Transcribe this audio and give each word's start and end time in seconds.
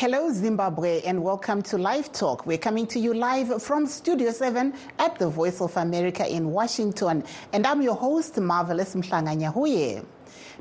Hello, 0.00 0.32
Zimbabwe, 0.32 1.02
and 1.02 1.22
welcome 1.22 1.60
to 1.60 1.76
Live 1.76 2.10
Talk. 2.10 2.46
We're 2.46 2.56
coming 2.56 2.86
to 2.86 2.98
you 2.98 3.12
live 3.12 3.62
from 3.62 3.86
Studio 3.86 4.30
7 4.30 4.72
at 4.98 5.18
the 5.18 5.28
Voice 5.28 5.60
of 5.60 5.76
America 5.76 6.26
in 6.26 6.52
Washington. 6.52 7.22
And 7.52 7.66
I'm 7.66 7.82
your 7.82 7.96
host, 7.96 8.38
Marvelous 8.38 8.94
Mhlanga 8.94 9.36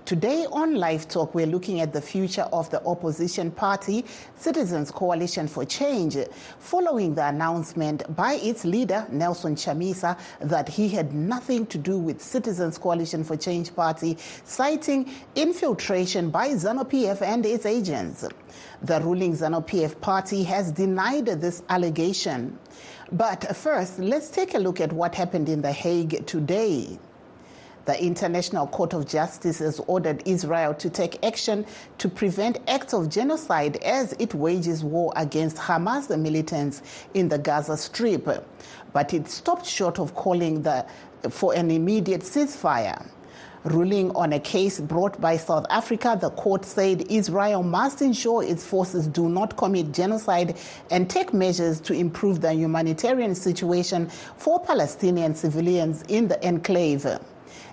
Today 0.05 0.45
on 0.51 0.75
Live 0.75 1.07
Talk, 1.07 1.33
we're 1.33 1.47
looking 1.47 1.81
at 1.81 1.93
the 1.93 2.01
future 2.01 2.47
of 2.53 2.69
the 2.69 2.83
opposition 2.85 3.49
party, 3.51 4.05
Citizens 4.35 4.91
Coalition 4.91 5.47
for 5.47 5.65
Change, 5.65 6.17
following 6.59 7.15
the 7.15 7.27
announcement 7.27 8.15
by 8.15 8.33
its 8.35 8.65
leader, 8.65 9.07
Nelson 9.11 9.55
Chamisa, 9.55 10.17
that 10.41 10.69
he 10.69 10.89
had 10.89 11.13
nothing 11.13 11.65
to 11.67 11.77
do 11.77 11.97
with 11.97 12.21
Citizens 12.21 12.77
Coalition 12.77 13.23
for 13.23 13.35
Change 13.35 13.75
party, 13.75 14.17
citing 14.43 15.11
infiltration 15.35 16.29
by 16.29 16.49
ZANU-PF 16.49 17.21
and 17.21 17.45
its 17.45 17.65
agents. 17.65 18.25
The 18.83 19.01
ruling 19.01 19.33
ZANU-PF 19.33 19.99
party 20.01 20.43
has 20.43 20.71
denied 20.71 21.25
this 21.25 21.63
allegation. 21.69 22.57
But 23.11 23.55
first, 23.55 23.99
let's 23.99 24.29
take 24.29 24.53
a 24.53 24.59
look 24.59 24.79
at 24.79 24.93
what 24.93 25.15
happened 25.15 25.49
in 25.49 25.61
The 25.61 25.71
Hague 25.71 26.25
today. 26.27 26.99
The 27.85 28.03
International 28.03 28.67
Court 28.67 28.93
of 28.93 29.07
Justice 29.07 29.59
has 29.59 29.79
ordered 29.87 30.21
Israel 30.25 30.73
to 30.75 30.89
take 30.89 31.23
action 31.25 31.65
to 31.97 32.09
prevent 32.09 32.59
acts 32.67 32.93
of 32.93 33.09
genocide 33.09 33.77
as 33.77 34.13
it 34.19 34.33
wages 34.33 34.83
war 34.83 35.11
against 35.15 35.57
Hamas 35.57 36.15
militants 36.17 36.81
in 37.13 37.29
the 37.29 37.37
Gaza 37.37 37.77
Strip. 37.77 38.45
But 38.93 39.13
it 39.13 39.27
stopped 39.27 39.65
short 39.65 39.99
of 39.99 40.13
calling 40.15 40.61
the, 40.61 40.85
for 41.29 41.55
an 41.55 41.71
immediate 41.71 42.21
ceasefire. 42.21 43.09
Ruling 43.65 44.11
on 44.15 44.31
a 44.31 44.39
case 44.39 44.79
brought 44.79 45.19
by 45.19 45.35
South 45.35 45.65
Africa, 45.69 46.17
the 46.19 46.29
court 46.29 46.63
said 46.63 47.05
Israel 47.09 47.61
must 47.61 48.01
ensure 48.01 48.41
its 48.41 48.65
forces 48.65 49.05
do 49.07 49.27
not 49.27 49.57
commit 49.57 49.91
genocide 49.91 50.57
and 50.91 51.09
take 51.09 51.33
measures 51.33 51.81
to 51.81 51.93
improve 51.93 52.39
the 52.39 52.53
humanitarian 52.53 53.35
situation 53.35 54.07
for 54.37 54.63
Palestinian 54.63 55.35
civilians 55.35 56.03
in 56.03 56.29
the 56.29 56.41
enclave. 56.41 57.19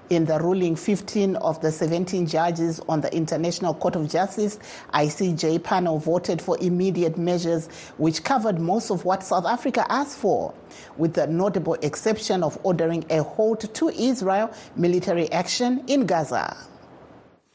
In 0.08 0.24
the 0.24 0.38
ruling, 0.38 0.76
15 0.76 1.34
of 1.36 1.60
the 1.62 1.72
17 1.72 2.28
judges 2.28 2.80
on 2.88 3.00
the 3.00 3.12
International 3.12 3.74
Court 3.74 3.96
of 3.96 4.08
Justice 4.08 4.60
ICJ 4.94 5.64
panel 5.64 5.98
voted 5.98 6.40
for 6.40 6.56
immediate 6.60 7.18
measures, 7.18 7.66
which 7.98 8.22
covered 8.22 8.60
most 8.60 8.90
of 8.92 9.04
what 9.04 9.24
South 9.24 9.44
Africa 9.44 9.84
asked 9.88 10.16
for, 10.18 10.54
with 10.96 11.14
the 11.14 11.26
notable 11.26 11.74
exception 11.82 12.44
of 12.44 12.56
ordering 12.62 13.04
a 13.10 13.24
halt 13.24 13.74
to 13.74 13.88
Israel 13.88 14.52
military 14.76 15.30
action 15.32 15.82
in 15.88 16.06
Gaza. 16.06 16.56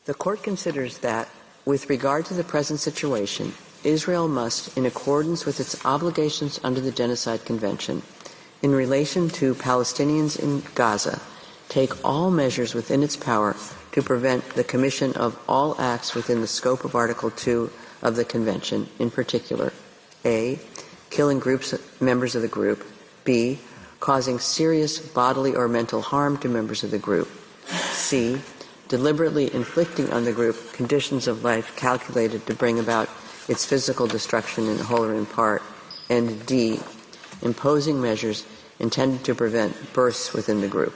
The 0.04 0.14
court 0.14 0.44
considers 0.44 0.98
that, 1.00 1.30
with 1.64 1.90
regard 1.90 2.26
to 2.26 2.34
the 2.34 2.44
present 2.44 2.82
situation, 2.82 3.54
Israel 3.86 4.28
must, 4.28 4.78
in 4.78 4.86
accordance 4.86 5.46
with 5.46 5.62
its 5.62 5.86
obligations 5.86 6.60
under 6.66 6.82
the 6.82 6.92
Genocide 6.92 7.46
Convention, 7.46 8.02
in 8.62 8.72
relation 8.72 9.30
to 9.30 9.56
Palestinians 9.56 10.38
in 10.38 10.64
Gaza, 10.76 11.22
take 11.72 12.04
all 12.04 12.30
measures 12.30 12.74
within 12.74 13.02
its 13.02 13.16
power 13.16 13.56
to 13.94 14.02
prevent 14.02 14.44
the 14.56 14.64
commission 14.64 15.14
of 15.14 15.40
all 15.48 15.80
acts 15.80 16.14
within 16.14 16.42
the 16.42 16.48
scope 16.48 16.84
of 16.84 16.96
Article 16.96 17.32
2 17.32 17.72
of 18.02 18.18
the 18.18 18.26
Convention, 18.26 18.90
in 19.00 19.10
particular, 19.10 19.72
A. 20.26 20.60
Killing 21.10 21.40
groups, 21.40 21.74
members 22.02 22.36
of 22.36 22.42
the 22.42 22.50
group, 22.50 22.86
B. 23.24 23.60
Causing 24.02 24.38
serious 24.38 25.00
bodily 25.00 25.56
or 25.56 25.70
mental 25.70 26.02
harm 26.02 26.38
to 26.40 26.50
members 26.50 26.84
of 26.84 26.92
the 26.92 27.00
group, 27.00 27.30
C. 27.94 28.42
Deliberately 28.90 29.54
inflicting 29.54 30.12
on 30.12 30.26
the 30.26 30.34
group 30.34 30.74
conditions 30.74 31.26
of 31.26 31.46
life 31.46 31.74
calculated 31.78 32.46
to 32.48 32.54
bring 32.54 32.80
about 32.80 33.10
its 33.48 33.66
physical 33.66 34.08
destruction 34.08 34.68
in 34.68 34.78
whole 34.78 35.06
or 35.06 35.16
in 35.16 35.26
part, 35.26 35.64
and 36.10 36.46
D. 36.46 36.82
Imposing 37.42 38.02
measures 38.02 38.46
intended 38.80 39.24
to 39.24 39.34
prevent 39.34 39.94
births 39.94 40.34
within 40.34 40.60
the 40.60 40.68
group. 40.68 40.94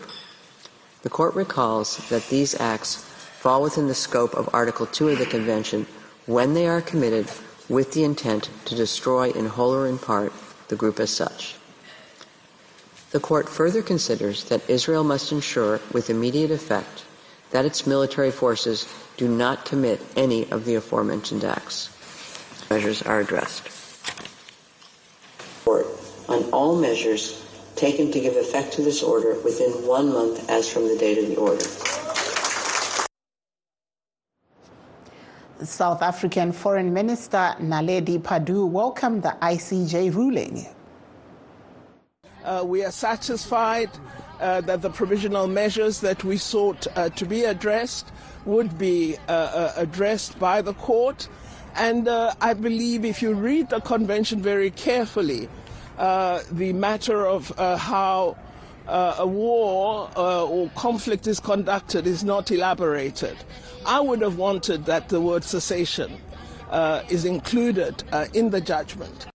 The 1.06 1.12
Court 1.12 1.36
recalls 1.36 1.98
that 2.10 2.30
these 2.30 2.60
acts 2.60 2.96
fall 2.96 3.62
within 3.62 3.88
the 3.88 3.94
scope 3.94 4.34
of 4.34 4.50
Article 4.52 4.88
2 4.88 5.10
of 5.10 5.20
the 5.20 5.28
Convention 5.28 5.86
when 6.26 6.56
they 6.56 6.66
are 6.66 6.82
committed 6.82 7.30
with 7.70 7.94
the 7.94 8.04
intent 8.04 8.50
to 8.66 8.74
destroy 8.74 9.30
in 9.30 9.46
whole 9.46 9.72
or 9.72 9.86
in 9.86 10.00
part 10.00 10.34
the 10.68 10.76
group 10.76 11.00
as 11.00 11.12
such. 11.12 11.58
The 13.12 13.20
Court 13.20 13.48
further 13.48 13.84
considers 13.84 14.46
that 14.46 14.68
Israel 14.68 15.04
must 15.04 15.32
ensure 15.32 15.80
with 15.94 16.10
immediate 16.10 16.50
effect 16.50 17.06
that 17.52 17.66
its 17.66 17.86
military 17.86 18.32
forces 18.32 18.92
do 19.16 19.28
not 19.28 19.64
commit 19.64 20.02
any 20.16 20.50
of 20.50 20.66
the 20.66 20.74
aforementioned 20.74 21.44
acts. 21.44 21.92
Measures 22.72 23.04
are 23.04 23.20
addressed. 23.20 23.70
Court 25.64 25.86
on 26.28 26.46
all 26.46 26.76
measures 26.76 27.45
taken 27.76 28.12
to 28.12 28.20
give 28.20 28.36
effect 28.36 28.74
to 28.74 28.82
this 28.82 29.04
order 29.04 29.40
within 29.44 29.72
one 29.88 30.12
month 30.12 30.50
as 30.50 30.72
from 30.72 30.88
the 30.88 30.98
date 30.98 31.18
of 31.18 31.28
the 31.28 31.36
order. 31.36 31.66
South 35.64 36.02
African 36.02 36.52
Foreign 36.52 36.94
Minister 36.94 37.56
Naledi 37.60 38.20
Pandor 38.20 38.70
welcomed 38.70 39.24
the 39.24 39.36
ICJ 39.42 40.14
ruling. 40.14 40.66
Uh, 42.44 42.64
we 42.66 42.84
are 42.84 42.92
satisfied 42.92 43.90
uh, 44.40 44.62
that 44.62 44.82
the 44.82 44.90
provisional 44.90 45.48
measures 45.48 46.02
that 46.02 46.24
we 46.24 46.38
sought 46.38 46.86
uh, 46.96 47.10
to 47.10 47.26
be 47.26 47.44
addressed 47.46 48.12
would 48.46 48.78
be 48.78 49.18
uh, 49.28 49.32
uh, 49.32 49.74
addressed 49.78 50.38
by 50.40 50.62
the 50.62 50.74
court. 50.76 51.28
And 51.76 52.08
uh, 52.08 52.34
I 52.42 52.54
believe 52.54 53.04
if 53.04 53.22
you 53.22 53.34
read 53.34 53.70
the 53.70 53.82
convention 53.82 54.42
very 54.42 54.72
carefully, 54.72 55.50
uh, 55.98 56.42
the 56.52 56.74
matter 56.74 57.26
of 57.26 57.58
uh, 57.58 57.78
how 57.78 58.38
uh, 58.88 59.16
a 59.20 59.28
war 59.28 60.10
uh, 60.16 60.46
or 60.46 60.70
conflict 60.76 61.28
is 61.28 61.40
conducted 61.40 62.06
is 62.06 62.24
not 62.24 62.52
elaborated. 62.52 63.38
I 63.86 64.00
would 64.00 64.22
have 64.22 64.38
wanted 64.38 64.86
that 64.86 65.10
the 65.10 65.22
word 65.22 65.44
cessation 65.44 66.18
uh, 66.70 67.04
is 67.10 67.26
included 67.26 68.04
in 68.34 68.50
the 68.50 68.62
judgment. 68.62 69.28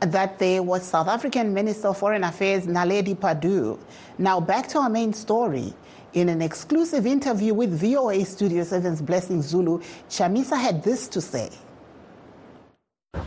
That 0.00 0.38
there 0.38 0.62
was 0.62 0.82
South 0.82 1.08
African 1.08 1.54
Minister 1.54 1.88
of 1.88 1.98
Foreign 1.98 2.24
Affairs 2.24 2.66
Naledi 2.66 3.16
Pandor. 3.16 3.78
Now 4.18 4.40
back 4.40 4.68
to 4.68 4.78
our 4.78 4.90
main 4.90 5.12
story. 5.12 5.72
In 6.12 6.28
an 6.28 6.42
exclusive 6.42 7.06
interview 7.06 7.54
with 7.54 7.80
VOA 7.80 8.24
Studio 8.24 8.62
7's 8.62 9.02
Blessing 9.02 9.42
Zulu, 9.42 9.80
Chamisa 10.08 10.56
had 10.56 10.82
this 10.84 11.08
to 11.08 11.20
say. 11.20 11.50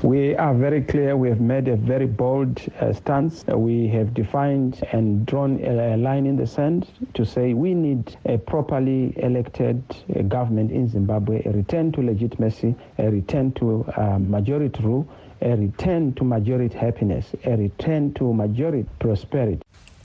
We 0.08 0.38
are 0.38 0.54
very 0.54 0.84
clear. 0.84 1.18
We 1.18 1.28
have 1.28 1.42
made 1.42 1.68
a 1.68 1.76
very 1.76 2.06
bold 2.06 2.62
uh, 2.80 2.94
stance. 2.94 3.44
Uh, 3.52 3.58
we 3.58 3.90
have 3.90 4.14
defined 4.14 4.82
and 4.94 5.26
drawn 5.26 5.60
a, 5.62 5.96
a, 5.96 5.98
line 5.98 6.26
in 6.26 6.38
the 6.38 6.48
sand 6.48 6.88
to 7.16 7.26
say 7.26 7.54
we 7.54 7.74
need 7.74 8.16
a 8.24 8.38
properly 8.38 9.14
elected 9.18 9.84
uh, 10.16 10.22
government 10.22 10.72
in 10.72 10.88
Zimbabwe, 10.88 11.44
a 11.44 11.52
return 11.52 11.92
to 11.92 12.02
legitimacy, 12.02 12.74
a 12.98 13.12
return 13.12 13.52
to 13.56 13.84
uh, 13.98 14.18
majority 14.18 14.82
rule, 14.82 15.06
a 15.42 15.58
return 15.58 16.14
to 16.14 16.24
majority 16.24 16.78
happiness, 16.78 17.36
a 17.44 17.58
return 17.58 18.14
to 18.14 18.34
majority 18.34 18.88
prosperity. 19.00 19.62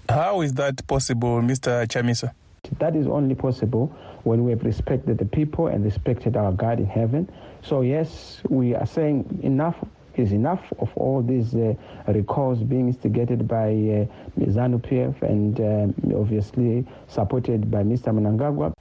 How 0.09 0.41
is 0.41 0.55
that 0.55 0.85
possible, 0.89 1.41
Mr. 1.43 1.87
Chamisa? 1.87 2.33
That 2.81 2.97
is 2.97 3.07
only 3.07 3.37
possible 3.37 3.87
when 4.25 4.43
we 4.43 4.51
have 4.51 4.65
respected 4.65 5.19
the 5.19 5.27
people 5.27 5.69
and 5.69 5.85
respected 5.85 6.37
our 6.37 6.51
God 6.51 6.81
in 6.81 6.87
heaven 6.87 7.31
so 7.63 7.83
yes, 7.83 8.41
we 8.49 8.75
are 8.75 8.87
saying 8.87 9.41
enough 9.43 9.77
is 10.17 10.33
enough 10.33 10.61
of 10.79 10.91
all 10.97 11.23
these 11.23 11.55
uh, 11.55 11.75
recalls 12.09 12.63
being 12.63 12.89
instigated 12.89 13.49
by 13.49 13.69
uh, 13.69 14.41
ZANU-PF 14.41 15.23
and 15.23 15.61
uh, 15.61 16.19
obviously 16.19 16.85
supported 17.09 17.71
by 17.71 17.83
Mr. 17.83 18.13
Mnangagwa. 18.13 18.73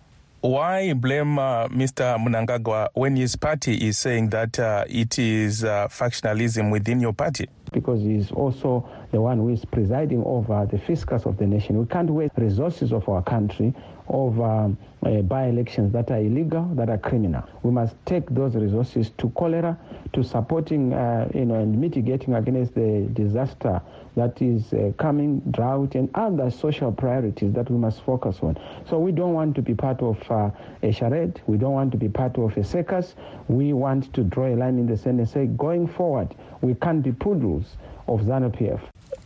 Why 0.42 0.94
blame 0.94 1.38
uh, 1.38 1.68
Mr. 1.68 2.18
Mnangagwa 2.18 2.89
when 2.94 3.16
his 3.16 3.36
party 3.36 3.75
is 3.88 3.98
saying 3.98 4.30
that 4.31 4.60
uh, 4.60 4.86
it 4.89 5.19
is 5.19 5.63
uh, 5.63 5.88
factionalism 5.88 6.72
within 6.72 7.00
your 7.00 7.13
party? 7.13 7.48
Because 7.72 8.01
he's 8.01 8.31
also 8.31 8.89
the 9.12 9.22
one 9.22 9.38
who 9.38 9.50
is 9.50 9.66
presiding 9.66 10.24
over 10.25 10.68
the 10.72 10.78
fiscus 10.78 11.25
of 11.25 11.38
the 11.38 11.46
nation. 11.46 11.78
We 11.78 11.86
can't 11.86 12.10
waste 12.10 12.34
resources 12.38 12.94
of 12.94 13.08
our 13.10 13.22
country 13.22 13.74
over 14.08 14.44
um, 14.44 14.78
uh, 15.04 15.22
by-elections 15.22 15.94
that 15.94 16.12
are 16.12 16.19
illegal, 16.19 16.66
that 16.75 16.90
are 16.90 16.98
criminal. 16.98 17.44
We 17.63 17.72
must 17.72 17.96
take 18.06 18.30
those 18.30 18.56
resources 18.56 19.12
to 19.18 19.30
cholera, 19.31 19.78
to 20.13 20.24
supporting, 20.24 20.94
uh, 20.94 21.30
you 21.34 21.46
know, 21.46 21.56
and 21.56 21.80
mitigating 21.80 22.36
against 22.36 22.75
the 22.75 23.10
disaster 23.13 23.81
that 24.16 24.42
is 24.42 24.74
uh, 24.74 24.92
coming, 24.98 25.40
drought, 25.52 25.96
and 25.96 26.10
other 26.16 26.52
social 26.52 26.92
priorities 26.92 27.54
that 27.54 27.69
we 27.69 27.78
must 27.78 28.02
focus 28.02 28.40
on. 28.42 28.58
So 28.90 29.00
we 29.00 29.12
don't 29.12 29.34
want 29.34 29.56
to 29.56 29.62
be 29.62 29.74
part 29.74 30.02
of 30.02 30.19
uh, 30.30 30.50
a 30.84 30.92
charade. 30.92 31.42
We 31.48 31.58
don't 31.58 31.74
want 31.74 31.92
to 31.92 31.98
be 31.98 32.10
part 32.10 32.38
of 32.38 32.58
a 32.58 32.63
circus. 32.63 33.16
We 33.48 33.74
want 33.74 34.13
to 34.13 34.24
draw 34.24 34.48
a 34.48 34.56
line 34.56 34.78
in 34.78 34.88
the 34.88 34.98
sand 34.98 35.19
and 35.19 35.30
say, 35.30 35.46
going 35.46 35.88
forward, 35.88 36.36
we 36.62 36.75
can't 36.75 37.02
be 37.02 37.13
poodles 37.13 37.78
of 38.13 38.22
ZANU-PF. 38.22 38.81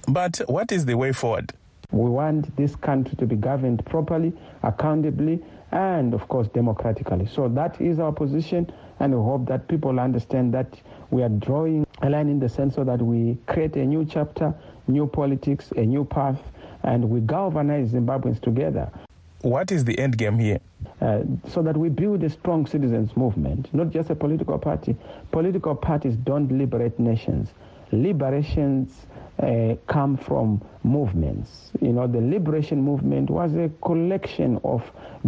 But 0.08 0.42
what 0.48 0.72
is 0.72 0.86
the 0.86 0.96
way 0.96 1.12
forward? 1.12 1.54
We 1.92 2.10
want 2.10 2.56
this 2.58 2.76
country 2.76 3.16
to 3.18 3.26
be 3.26 3.36
governed 3.36 3.86
properly, 3.86 4.34
accountably, 4.64 5.44
and 5.72 6.14
of 6.14 6.28
course 6.28 6.48
democratically. 6.50 7.28
So 7.28 7.48
that 7.50 7.80
is 7.82 8.00
our 8.00 8.12
position, 8.12 8.72
and 9.00 9.14
we 9.14 9.22
hope 9.22 9.48
that 9.48 9.68
people 9.68 10.00
understand 10.00 10.54
that 10.54 10.68
we 11.12 11.24
are 11.24 11.30
drawing 11.30 11.86
a 12.02 12.10
line 12.10 12.30
in 12.30 12.40
the 12.40 12.50
sense 12.50 12.76
so 12.76 12.84
that 12.84 13.02
we 13.02 13.38
create 13.48 13.76
a 13.76 13.86
new 13.86 14.06
chapter, 14.06 14.54
new 14.88 15.08
politics, 15.08 15.72
a 15.76 15.82
new 15.86 16.06
path, 16.06 16.40
and 16.84 17.10
we 17.10 17.20
galvanize 17.22 17.90
Zimbabweans 17.92 18.42
together. 18.42 18.90
What 19.42 19.72
is 19.72 19.86
the 19.86 19.98
end 20.00 20.18
game 20.18 20.40
here? 20.40 20.60
Uh, 21.02 21.22
so 21.50 21.62
that 21.62 21.78
we 21.78 21.90
build 21.90 22.24
a 22.24 22.30
strong 22.30 22.66
citizens 22.66 23.16
movement, 23.16 23.72
not 23.74 23.92
just 23.92 24.10
a 24.10 24.16
political 24.16 24.58
party. 24.58 24.96
Political 25.32 25.76
parties 25.76 26.16
don't 26.16 26.52
liberate 26.52 26.98
nations. 27.00 27.50
Liberations 27.96 29.08
uh, 29.42 29.76
come 29.88 30.18
from 30.18 30.62
movements. 30.84 31.72
You 31.82 31.92
know, 31.92 32.08
the 32.08 32.22
liberation 32.22 32.82
movement 32.82 33.30
was 33.30 33.56
a 33.56 33.70
collection 33.82 34.60
of 34.64 34.84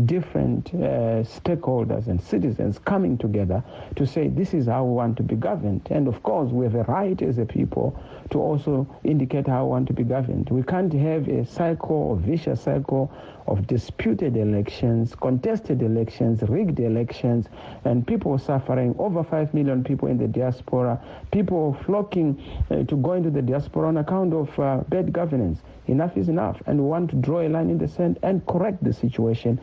different 0.06 0.74
uh, 0.74 1.24
stakeholders 1.24 2.08
and 2.08 2.22
citizens 2.22 2.78
coming 2.80 3.18
together 3.18 3.64
to 3.96 4.06
say 4.06 4.28
this 4.28 4.54
is 4.54 4.68
how 4.68 4.86
we 4.86 4.94
want 4.94 5.18
to 5.18 5.24
be 5.24 5.36
governed. 5.36 5.88
And 5.90 6.08
of 6.08 6.22
course, 6.24 6.52
we 6.52 6.66
have 6.66 6.76
a 6.76 6.84
right 6.84 7.20
as 7.22 7.38
a 7.38 7.46
people 7.46 8.00
to 8.30 8.40
also 8.40 8.88
indicate 9.04 9.48
how 9.48 9.66
we 9.66 9.72
want 9.72 9.88
to 9.88 9.94
be 9.94 10.04
governed. 10.04 10.50
We 10.50 10.64
can't 10.64 10.94
have 10.94 11.28
a 11.28 11.46
cycle, 11.46 12.14
a 12.14 12.16
vicious 12.16 12.62
cycle 12.62 13.12
of 13.48 13.66
disputed 13.66 14.36
elections, 14.36 15.16
contested 15.16 15.82
elections, 15.82 16.42
rigged 16.44 16.80
elections, 16.80 17.48
and 17.86 18.06
people 18.06 18.38
suffering. 18.38 18.94
Over 19.00 19.24
5 19.24 19.54
million 19.54 19.84
people 19.84 20.10
in 20.10 20.18
the 20.18 20.28
diaspora, 20.28 21.02
people 21.32 21.78
flocking 21.86 22.44
uh, 22.70 22.84
to 22.84 22.96
go 22.98 23.14
into 23.14 23.30
the 23.30 23.42
diaspora 23.42 23.92
account 23.98 24.34
of 24.34 24.60
uh, 24.60 24.84
bad 24.90 25.12
governance. 25.14 25.62
Enough 25.88 26.18
is 26.18 26.30
enough, 26.30 26.62
and 26.66 26.80
we 26.80 26.86
want 26.86 27.10
to 27.12 27.16
draw 27.18 27.42
a 27.42 27.50
line 27.50 27.70
in 27.70 27.78
the 27.78 27.88
sand 27.88 28.20
and 28.24 28.46
correct 28.46 28.84
the 28.84 28.94
situation. 28.94 29.60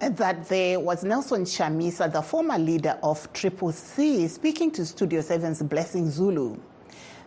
That 0.00 0.48
there 0.48 0.80
was 0.80 1.04
Nelson 1.04 1.44
Chamisa, 1.44 2.12
the 2.12 2.22
former 2.22 2.58
leader 2.58 2.98
of 3.02 3.32
Triple 3.32 3.70
C, 3.70 4.26
speaking 4.26 4.72
to 4.72 4.84
Studio 4.84 5.20
7's 5.20 5.62
Blessing 5.62 6.10
Zulu. 6.10 6.56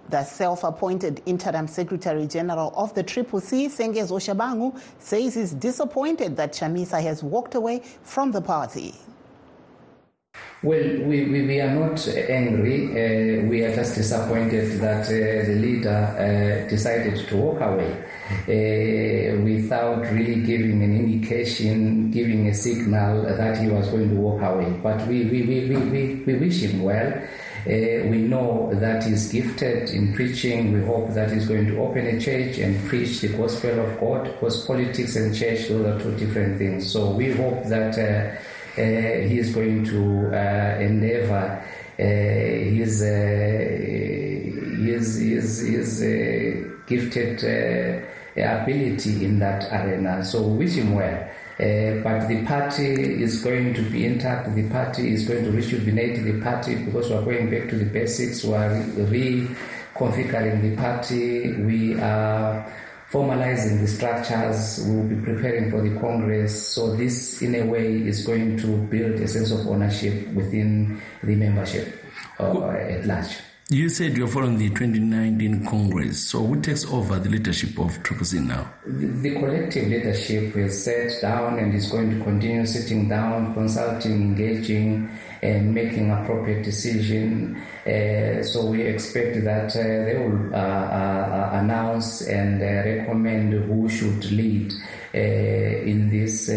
The 0.09 0.23
self-appointed 0.23 1.23
interim 1.25 1.67
secretary 1.67 2.27
general 2.27 2.73
of 2.75 2.93
the 2.93 3.01
Triple 3.01 3.39
C, 3.39 3.67
Sengezo 3.67 4.19
Tshabangu, 4.19 4.79
says 4.99 5.35
he's 5.35 5.53
disappointed 5.53 6.35
that 6.37 6.53
Chamisa 6.53 7.01
has 7.01 7.23
walked 7.23 7.55
away 7.55 7.81
from 8.03 8.31
the 8.31 8.41
party. 8.41 8.93
Well, 10.65 10.97
we, 11.03 11.25
we, 11.25 11.43
we 11.43 11.61
are 11.61 11.75
not 11.75 12.07
angry. 12.07 12.89
Uh, 12.89 13.47
we 13.47 13.63
are 13.63 13.75
just 13.75 13.93
disappointed 13.93 14.79
that 14.79 15.05
uh, 15.05 15.45
the 15.45 15.57
leader 15.61 15.89
uh, 16.17 16.67
decided 16.67 17.27
to 17.27 17.37
walk 17.37 17.61
away 17.61 17.93
without 19.43 20.01
really 20.11 20.41
giving 20.41 20.81
an 20.81 20.95
indication, 20.97 22.09
giving 22.09 22.47
a 22.47 22.53
signal 22.55 23.25
that 23.37 23.59
he 23.59 23.67
was 23.67 23.89
going 23.89 24.09
to 24.09 24.15
walk 24.15 24.41
away. 24.41 24.71
But 24.81 25.05
we, 25.07 25.25
we, 25.25 25.43
we, 25.43 25.69
we, 25.69 25.77
we, 25.77 26.15
we 26.25 26.33
wish 26.33 26.61
him 26.61 26.81
well. 26.81 27.13
Uh, 27.13 28.09
we 28.09 28.17
know 28.17 28.71
that 28.73 29.03
he's 29.03 29.31
gifted 29.31 29.91
in 29.91 30.15
preaching. 30.15 30.73
We 30.73 30.83
hope 30.83 31.13
that 31.13 31.31
he's 31.31 31.47
going 31.47 31.67
to 31.67 31.77
open 31.79 32.07
a 32.07 32.19
church 32.19 32.57
and 32.57 32.83
preach 32.87 33.21
the 33.21 33.27
gospel 33.27 33.79
of 33.81 33.99
God 33.99 34.23
because 34.23 34.65
politics 34.65 35.15
and 35.15 35.35
church, 35.35 35.67
those 35.67 35.85
are 35.85 36.01
two 36.01 36.15
different 36.17 36.57
things. 36.57 36.91
So 36.91 37.11
we 37.11 37.33
hope 37.33 37.65
that 37.65 37.97
uh, 37.99 38.35
uh, 38.35 38.39
Uh, 38.77 38.81
he 39.27 39.39
is 39.39 39.55
going 39.55 39.85
to 39.85 40.27
uh, 40.35 40.77
endeavor 40.79 41.63
uh, 41.97 42.03
his, 42.03 42.99
his, 44.83 45.15
his, 45.15 45.59
his 45.59 45.99
gifted 46.85 47.41
ability 48.35 49.23
in 49.23 49.39
that 49.39 49.71
arena. 49.71 50.23
So 50.25 50.41
wish 50.41 50.73
him 50.73 50.93
well. 50.93 51.29
Uh, 51.57 52.03
but 52.03 52.27
the 52.27 52.43
party 52.45 53.23
is 53.23 53.41
going 53.41 53.73
to 53.73 53.81
be 53.83 54.05
intact. 54.05 54.53
The 54.53 54.67
party 54.69 55.13
is 55.13 55.25
going 55.25 55.45
to 55.45 55.51
rejuvenate 55.51 56.21
the 56.25 56.41
party 56.41 56.75
because 56.75 57.09
we 57.09 57.15
are 57.15 57.21
going 57.21 57.49
back 57.49 57.69
to 57.69 57.77
the 57.77 57.85
basics. 57.85 58.43
We 58.43 58.55
are 58.55 58.71
reconfiguring 58.71 60.61
the 60.61 60.75
party. 60.75 61.53
We 61.53 61.97
are 62.01 62.69
formalizing 63.11 63.81
the 63.81 63.87
structures. 63.87 64.85
We 64.85 64.95
will 64.95 65.07
be 65.07 65.15
preparing 65.15 65.71
for 65.71 65.81
the 65.81 65.99
Congress. 65.99 66.67
So 66.73 66.95
this, 66.95 67.41
in 67.41 67.55
a 67.55 67.65
way, 67.65 68.07
is 68.07 68.25
going 68.25 68.57
to 68.57 68.67
build 68.67 69.21
a 69.21 69.27
sense 69.27 69.51
of 69.51 69.67
ownership 69.67 70.27
within 70.33 71.01
the 71.23 71.35
membership 71.35 72.03
uh, 72.39 72.69
at 72.69 73.05
large. 73.05 73.37
You 73.67 73.89
said 73.89 74.15
you're 74.15 74.27
following 74.27 74.59
the 74.59 74.69
2019 74.69 75.65
Congress. 75.65 76.27
So 76.27 76.45
who 76.45 76.61
takes 76.61 76.85
over 76.85 77.17
the 77.17 77.29
leadership 77.29 77.79
of 77.79 78.01
Triple 78.03 78.23
C 78.23 78.39
now? 78.39 78.71
The, 78.85 79.07
the 79.07 79.31
collective 79.39 79.87
leadership 79.87 80.53
has 80.53 80.83
sat 80.83 81.19
down 81.19 81.57
and 81.57 81.73
is 81.73 81.89
going 81.89 82.15
to 82.15 82.23
continue 82.23 82.63
sitting 82.67 83.09
down, 83.09 83.55
consulting, 83.55 84.11
engaging, 84.11 85.09
and 85.45 85.73
making 85.73 86.09
appropriate 86.11 86.63
decision. 86.63 87.61
Uh, 87.85 88.41
so 88.41 88.65
we 88.65 88.81
expect 88.81 89.43
that 89.43 89.75
uh, 89.75 89.83
they 90.05 90.15
will 90.17 90.53
uh, 90.53 90.57
uh 90.57 91.49
announce 91.61 92.21
and 92.21 92.61
uh, 92.61 92.65
recommend 92.65 93.53
who 93.53 93.87
should 93.87 94.31
lead 94.31 94.73
uh, 95.13 95.89
in 95.91 96.09
this 96.09 96.49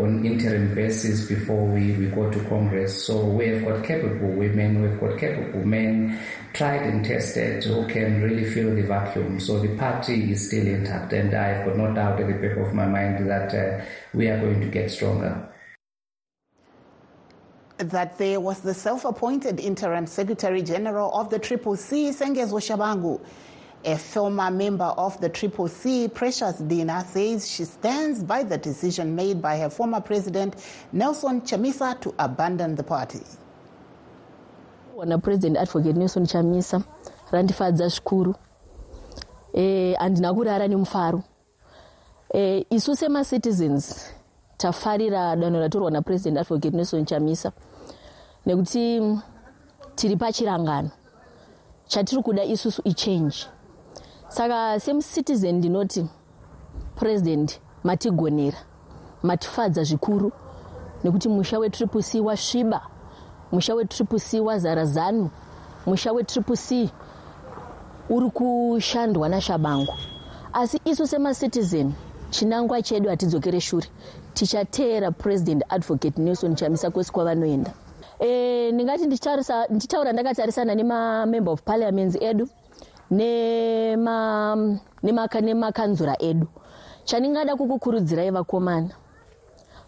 on 0.00 0.24
interim 0.24 0.74
basis 0.74 1.26
before 1.26 1.66
we, 1.66 1.92
we 1.92 2.06
go 2.06 2.30
to 2.30 2.40
Congress. 2.44 3.04
So 3.06 3.24
we 3.24 3.48
have 3.48 3.64
got 3.64 3.84
capable 3.84 4.30
women, 4.30 4.82
we've 4.82 5.00
got 5.00 5.18
capable 5.18 5.66
men, 5.66 6.18
tried 6.52 6.82
and 6.82 7.04
tested, 7.04 7.64
who 7.64 7.86
can 7.88 8.22
really 8.22 8.44
fill 8.44 8.74
the 8.74 8.82
vacuum. 8.82 9.40
So 9.40 9.58
the 9.58 9.76
party 9.76 10.32
is 10.32 10.46
still 10.46 10.66
intact, 10.66 11.12
and 11.12 11.34
I've 11.34 11.66
got 11.66 11.76
no 11.76 11.92
doubt 11.92 12.20
at 12.20 12.28
the 12.28 12.34
back 12.34 12.56
of 12.58 12.72
my 12.72 12.86
mind 12.86 13.28
that 13.28 13.86
we 14.14 14.28
are 14.28 14.38
going 14.38 14.60
to 14.60 14.68
get 14.68 14.90
stronger 14.90 15.49
that 17.84 18.18
there 18.18 18.40
was 18.40 18.60
the 18.60 18.74
self-appointed 18.74 19.58
interim 19.60 20.06
secretary 20.06 20.62
general 20.62 21.12
of 21.12 21.30
the 21.30 21.38
Triple 21.38 21.76
C, 21.76 22.10
Sengezo 22.10 22.60
Tshabangu. 22.60 23.20
A 23.84 23.96
former 23.96 24.50
member 24.50 24.84
of 24.84 25.18
the 25.20 25.28
Triple 25.30 25.66
C, 25.68 26.06
Precious 26.08 26.58
Dina, 26.58 27.02
says 27.08 27.50
she 27.50 27.64
stands 27.64 28.22
by 28.22 28.42
the 28.42 28.58
decision 28.58 29.16
made 29.16 29.40
by 29.40 29.56
her 29.58 29.70
former 29.70 30.00
president, 30.02 30.54
Nelson 30.92 31.40
Chamisa, 31.40 31.98
to 32.02 32.14
abandon 32.18 32.74
the 32.74 32.82
party. 32.82 33.20
wana 34.96 35.18
president 35.18 35.56
advocate 35.56 35.96
nelson 35.96 36.26
chamisa 36.26 36.82
randifadza 37.30 37.88
zvikuru 37.88 38.34
e, 39.54 39.94
handina 39.98 40.34
kurara 40.34 40.68
nemufaro 40.68 41.22
e, 42.34 42.66
isu 42.70 42.96
semacitizens 42.96 44.06
tafarira 44.56 45.36
danho 45.36 45.60
ratorwa 45.60 45.90
napresident 45.90 46.38
advocate 46.38 46.76
nelson 46.76 47.04
chamisa 47.04 47.52
nekuti 48.46 49.18
tiri 49.94 50.16
pachirangano 50.16 50.90
chatiri 51.88 52.22
kuda 52.22 52.44
isusu 52.44 52.82
ichange. 52.84 53.36
Saka 54.28 54.80
semucitizen 54.80 55.56
ndinoti 55.58 56.06
president 56.96 57.60
matigonera 57.84 58.58
matifadza 59.22 59.84
zvikuru 59.84 60.32
nekuti 61.04 61.28
musha 61.28 61.58
wetriple 61.58 62.02
c 62.02 62.20
wasviba 62.20 62.80
musha 63.52 63.74
wetriple 63.74 64.18
c 64.18 64.40
wazara 64.40 64.84
zanu 64.84 65.30
musha 65.86 66.12
wetriple 66.12 66.56
c 66.56 66.90
uri 68.10 68.30
kushandwa 68.30 69.28
nashabangu. 69.28 69.94
Asi 70.52 70.80
isu 70.84 71.06
semacitizen 71.06 71.92
chinangwa 72.30 72.82
chedu 72.82 73.08
hatidzokere 73.08 73.60
shure. 73.60 73.86
Tichateera 74.34 75.10
president 75.10 75.64
advocate 75.68 76.20
nelson 76.20 76.54
chamisa 76.54 76.90
kwese 76.90 77.12
kwavanoenda 77.12 77.72
e, 78.20 78.72
ndingati 78.72 79.06
ndichitaura 79.70 80.12
ndakatarisana 80.12 80.74
nemamember 80.74 81.52
of 81.52 81.62
parliaments 81.62 82.16
edu 82.20 82.48
nemakanzura 85.02 86.12
nema 86.20 86.30
edu. 86.30 86.46
Chandingada 87.04 87.56
kukukurudzirai 87.56 88.30
vakomana 88.30 88.90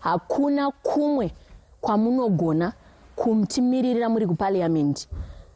hakuna 0.00 0.70
kumwe 0.70 1.32
kwamunogona 1.80 2.72
kumtimiririra 3.16 4.08
muri 4.08 4.26
kupariamendi 4.26 5.06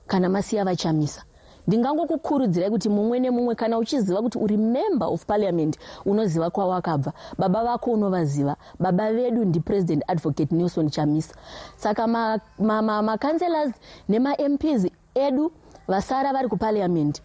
kana 0.07 0.29
masiya 0.29 0.65
vachamisa 0.65 1.23
ndingangokukurudzirai 1.67 2.71
kuti 2.71 2.89
mumwe 2.89 3.21
nemumwe 3.21 3.55
kana 3.55 3.79
uchiziva 3.79 4.23
kuti 4.23 4.39
uri 4.39 4.57
member 4.57 5.09
of 5.09 5.25
parliament 5.27 5.79
unoziva 6.05 6.51
kwawakabva 6.51 7.13
baba 7.39 7.65
vako 7.65 7.91
unovaziva. 7.91 8.57
Baba 8.81 9.13
vedu 9.13 9.45
ndipresident 9.45 10.03
advocate 10.09 10.55
nelson 10.55 10.91
chamisa. 10.91 11.35
Saka 11.77 12.07
makancelas 12.07 13.69
ma, 14.09 14.19
ma, 14.21 14.37
nemamps 14.37 14.87
edu 15.15 15.53
vasara 15.89 16.33
vari 16.33 16.49
kupariament 16.49 17.23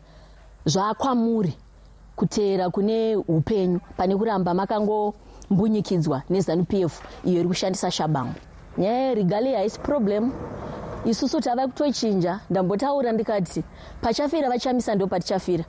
zvakwamuri 0.65 1.53
kuteera 2.15 2.69
kune 2.69 3.15
upenyu 3.15 3.79
pane 3.97 4.15
kuramba 4.15 4.53
makangombunyikidzwa 4.53 6.23
nezanup 6.29 6.73
f 6.73 7.01
iyo 7.25 7.39
iri 7.39 7.47
kushandisa 7.47 7.91
shabangu 7.91 8.33
nyaya 8.77 9.07
yeregali 9.07 9.53
haisi 9.53 9.79
problem 9.79 10.31
isusu 11.05 11.41
tava 11.41 11.67
kutochinja 11.67 12.39
ndambotaura 12.49 13.11
ndikati 13.11 13.63
pachafira 14.01 14.49
vachamisa 14.49 14.95
ndo 14.95 15.07
patichafira. 15.07 15.65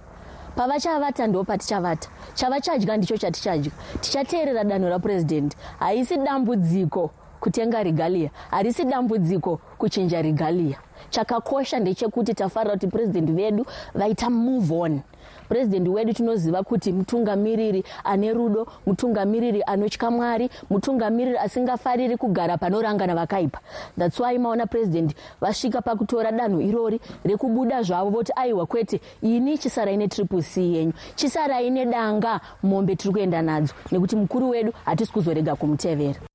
Pavachavata 0.57 1.27
ndo 1.27 1.45
patichavata. 1.45 2.09
Chavachadya 2.35 2.97
ndicho 2.97 3.17
chatichadya. 3.17 3.73
Tichateerera 4.01 4.65
danho 4.65 4.89
rapurezidendi 4.89 5.57
haisi 5.79 6.17
dambudziko 6.17 7.11
kutenga 7.43 7.83
regalia 7.83 8.31
harisi 8.51 8.85
dambudziko 8.85 9.61
kuchinja 9.79 10.23
regalia 10.23 10.79
chakakosha 11.11 11.79
ndechekuti 11.79 12.35
tafarira 12.35 12.75
kuti 12.75 12.87
purezidendi 12.87 13.33
vedu 13.33 13.67
vaita 13.95 14.31
move 14.31 14.75
on. 14.75 15.01
Purezidendi 15.49 15.91
wedu 15.91 16.13
tinoziva 16.13 16.63
kuti 16.63 16.93
mutungamiriri 16.93 17.85
ane 18.05 18.33
rudo 18.33 18.67
mutungamiriri 18.87 19.63
anotya 19.67 20.11
mwari 20.11 20.51
mutungamiriri 20.71 21.39
asingafariri 21.39 22.17
kugara 22.17 22.59
panorangana 22.59 23.15
vakaipa. 23.15 23.61
Thats 23.99 24.21
why 24.21 24.39
maona 24.39 24.67
purezidendi 24.67 25.15
vasvika 25.41 25.83
pakutora 25.83 26.33
danho 26.33 26.61
irori 26.61 27.01
rekubuda 27.25 27.83
zvavo 27.83 28.11
voti 28.11 28.33
aiwa 28.37 28.67
kwete 28.67 29.01
ini 29.23 29.59
chisarai 29.59 29.97
netriple 29.97 30.43
c 30.43 30.61
yenyu. 30.63 30.93
Chisarai 31.15 31.71
nedanga 31.71 32.41
mombe 32.63 32.97
tiri 32.97 33.13
kuenda 33.15 33.43
nadzo. 33.43 33.75
Nekuti 33.93 34.17
mukuru 34.17 34.51
wedu 34.51 34.73
hatisi 34.85 35.13
kuzorega 35.13 35.57
kumutevera 35.57 36.32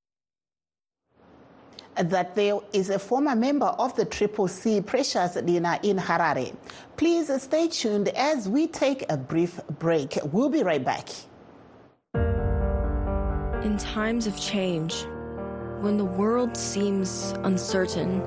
that 1.98 2.34
there 2.34 2.58
is 2.72 2.90
a 2.90 2.98
former 2.98 3.34
member 3.34 3.66
of 3.66 3.94
the 3.96 4.04
Triple 4.04 4.48
C, 4.48 4.80
Precious 4.80 5.34
Dina, 5.34 5.80
in 5.82 5.96
Harare. 5.96 6.54
Please 6.96 7.30
stay 7.42 7.68
tuned 7.68 8.08
as 8.10 8.48
we 8.48 8.66
take 8.66 9.04
a 9.10 9.16
brief 9.16 9.60
break. 9.78 10.18
We'll 10.32 10.48
be 10.48 10.62
right 10.62 10.84
back. 10.84 11.08
In 13.64 13.76
times 13.76 14.26
of 14.26 14.40
change, 14.40 15.04
when 15.80 15.96
the 15.96 16.04
world 16.04 16.56
seems 16.56 17.34
uncertain 17.42 18.22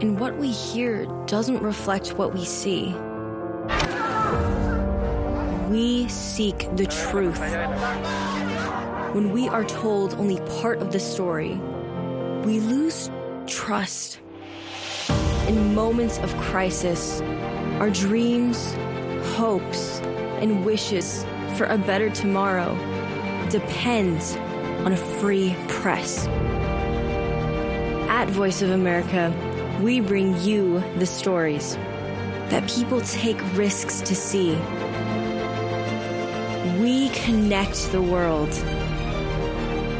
and 0.00 0.20
what 0.20 0.36
we 0.36 0.50
hear 0.50 1.06
doesn't 1.26 1.62
reflect 1.62 2.18
what 2.18 2.34
we 2.34 2.44
see, 2.44 2.94
we 5.68 6.08
seek 6.08 6.68
the 6.76 6.86
truth. 6.86 7.40
When 9.14 9.32
we 9.32 9.48
are 9.48 9.64
told 9.64 10.14
only 10.14 10.40
part 10.60 10.80
of 10.80 10.92
the 10.92 11.00
story, 11.00 11.60
we 12.44 12.60
lose 12.60 13.10
trust. 13.46 14.20
In 15.48 15.74
moments 15.74 16.18
of 16.18 16.34
crisis, 16.36 17.20
our 17.80 17.90
dreams, 17.90 18.74
hopes, 19.36 20.00
and 20.40 20.64
wishes 20.64 21.24
for 21.56 21.64
a 21.66 21.78
better 21.78 22.10
tomorrow 22.10 22.74
depends 23.50 24.36
on 24.84 24.92
a 24.92 24.96
free 24.96 25.56
press. 25.68 26.26
At 28.08 28.28
Voice 28.28 28.62
of 28.62 28.70
America, 28.70 29.32
we 29.82 30.00
bring 30.00 30.40
you 30.42 30.80
the 30.98 31.06
stories 31.06 31.76
that 32.50 32.68
people 32.68 33.00
take 33.00 33.40
risks 33.56 34.00
to 34.02 34.14
see. 34.14 34.52
We 36.80 37.08
connect 37.10 37.90
the 37.92 38.02
world 38.02 38.50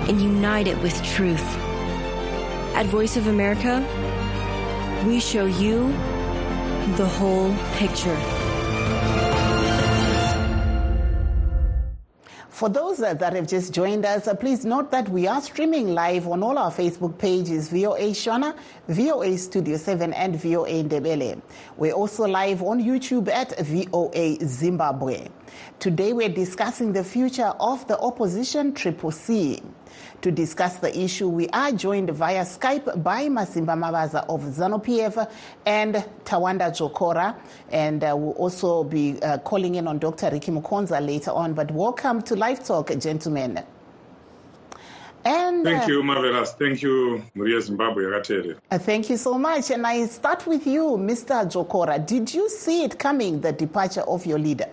and 0.09 0.21
unite 0.21 0.67
it 0.67 0.81
with 0.83 1.03
truth. 1.05 1.68
At 2.79 2.87
Voice 2.87 3.17
of 3.17 3.27
America, 3.27 3.85
we 5.05 5.19
show 5.19 5.47
you 5.47 5.89
the 6.97 7.09
whole 7.09 7.53
picture. 7.73 8.38
For 12.59 12.69
those 12.69 13.01
uh, 13.01 13.15
that 13.15 13.35
have 13.35 13.47
just 13.47 13.73
joined 13.73 14.05
us, 14.05 14.27
uh, 14.27 14.35
please 14.35 14.65
note 14.65 14.91
that 14.91 15.09
we 15.11 15.29
are 15.29 15.41
streaming 15.41 15.95
live 15.95 16.27
on 16.27 16.43
all 16.43 16.59
our 16.59 16.73
Facebook 16.73 17.17
pages 17.17 17.69
VOA 17.69 18.11
Shona, 18.11 18.53
VOA 18.89 19.39
Studio 19.39 19.77
7, 19.77 20.13
and 20.13 20.35
VOA 20.35 20.83
Ndebele. 20.83 21.41
We're 21.77 21.93
also 21.93 22.27
live 22.27 22.61
on 22.65 22.83
YouTube 22.83 23.29
at 23.29 23.57
VOA 23.65 24.45
Zimbabwe. 24.45 25.29
Today 25.79 26.13
we're 26.13 26.29
discussing 26.31 26.93
the 26.93 27.05
future 27.05 27.55
of 27.61 27.87
the 27.87 27.97
opposition 28.01 28.75
Triple 28.75 29.13
C. 29.13 29.63
To 30.23 30.33
discuss 30.33 30.79
the 30.79 30.97
issue, 30.99 31.29
we 31.29 31.49
are 31.51 31.71
joined 31.71 32.11
via 32.11 32.43
Skype 32.45 33.03
by 33.03 33.27
Masimba 33.29 33.77
Mavaza 33.79 34.25
of 34.29 34.41
ZANU-PF 34.43 35.31
and 35.65 35.95
Tawanda 36.25 36.71
Jokora, 36.71 37.37
and 37.71 38.03
uh, 38.03 38.15
we'll 38.17 38.33
also 38.33 38.83
be 38.83 39.21
uh, 39.23 39.39
calling 39.39 39.77
in 39.77 39.87
on 39.87 39.99
Dr. 39.99 40.31
Ricky 40.31 40.51
Mukonza 40.51 41.05
later 41.05 41.31
on. 41.31 41.55
But 41.55 41.71
welcome 41.71 42.21
to 42.23 42.35
Live 42.35 42.48
Talk, 42.55 42.97
gentlemen. 42.99 43.65
And, 45.25 45.65
thank 45.65 45.89
you, 45.89 46.03
Marvelous. 46.03 46.53
Thank 46.53 46.81
you, 46.81 47.23
Maria 47.35 47.61
Zimbabwe. 47.61 48.05
Uh, 48.71 48.79
thank 48.79 49.11
you 49.11 49.17
so 49.17 49.37
much. 49.37 49.71
And 49.71 49.87
I 49.87 50.07
start 50.07 50.47
with 50.47 50.67
you, 50.67 50.97
Mr. 50.97 51.45
Jokora. 51.45 52.05
Did 52.07 52.33
you 52.33 52.49
see 52.49 52.85
it 52.85 52.99
coming, 52.99 53.41
the 53.41 53.53
departure 53.53 54.03
of 54.03 54.25
your 54.25 54.39
leader? 54.39 54.69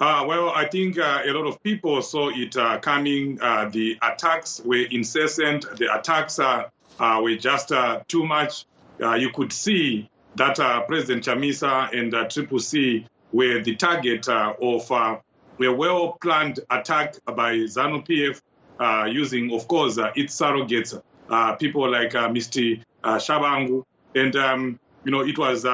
Uh, 0.00 0.24
well, 0.28 0.50
I 0.50 0.66
think 0.68 0.96
uh, 0.96 1.22
a 1.26 1.32
lot 1.32 1.46
of 1.48 1.60
people 1.62 2.00
saw 2.02 2.30
it 2.30 2.56
uh, 2.56 2.78
coming. 2.78 3.40
Uh, 3.42 3.68
the 3.68 3.98
attacks 4.00 4.60
were 4.64 4.86
incessant. 4.90 5.66
The 5.76 5.92
attacks 5.92 6.38
uh, 6.38 6.68
were 6.98 7.34
just 7.34 7.72
uh, 7.72 8.00
too 8.06 8.24
much. 8.24 8.64
you 9.00 9.30
could 9.30 9.52
see 9.52 10.08
that 10.36 10.56
President 10.86 11.24
Chamisa 11.24 11.92
and 11.92 12.30
Triple 12.30 12.60
C 12.60 13.06
were 13.32 13.60
the 13.60 13.74
target 13.74 14.28
of 14.28 14.88
a 15.60 15.72
well-planned 15.72 16.60
attack 16.70 17.16
by 17.34 17.54
ZANU-PF 17.54 18.40
using, 19.12 19.52
of 19.52 19.66
course, 19.68 19.98
its 20.16 20.38
surrogates, 20.38 21.00
people 21.58 21.90
like 21.90 22.14
uh, 22.14 22.28
Mr. 22.28 22.82
Tshabangu. 23.04 23.84
And, 24.14 24.36
um, 24.36 24.80
you 25.04 25.10
know, 25.10 25.20
it 25.20 25.38
was 25.38 25.66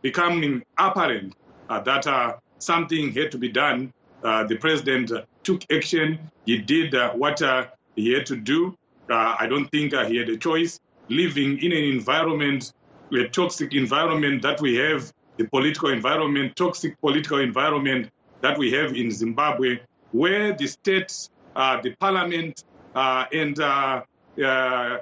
becoming 0.00 0.62
apparent 0.78 1.34
that 1.68 2.40
something 2.58 3.12
had 3.12 3.32
to 3.32 3.38
be 3.38 3.48
done. 3.48 3.92
Uh, 4.22 4.44
the 4.44 4.56
president 4.56 5.10
uh, 5.10 5.22
took 5.42 5.62
action. 5.72 6.18
He 6.46 6.58
did 6.58 6.94
uh, 6.94 7.12
what 7.12 7.42
he 7.96 8.12
had 8.12 8.26
to 8.26 8.36
do. 8.36 8.76
I 9.10 9.46
don't 9.46 9.68
think 9.70 9.92
he 9.92 10.16
had 10.16 10.28
a 10.28 10.36
choice. 10.36 10.80
Living 11.08 11.58
in 11.58 11.72
an 11.72 11.84
environment, 11.84 12.72
a 13.12 13.28
toxic 13.28 13.74
environment 13.74 14.40
that 14.42 14.60
we 14.60 14.76
have, 14.76 15.12
the 15.36 15.44
political 15.48 15.90
environment, 15.90 16.56
toxic 16.56 16.98
political 17.00 17.38
environment 17.40 18.10
that 18.42 18.58
we 18.58 18.70
have 18.72 18.94
in 18.94 19.10
Zimbabwe, 19.10 19.80
where 20.12 20.52
the 20.52 20.66
states, 20.66 21.30
the 21.54 21.96
parliament, 21.98 22.64
and 22.94 23.58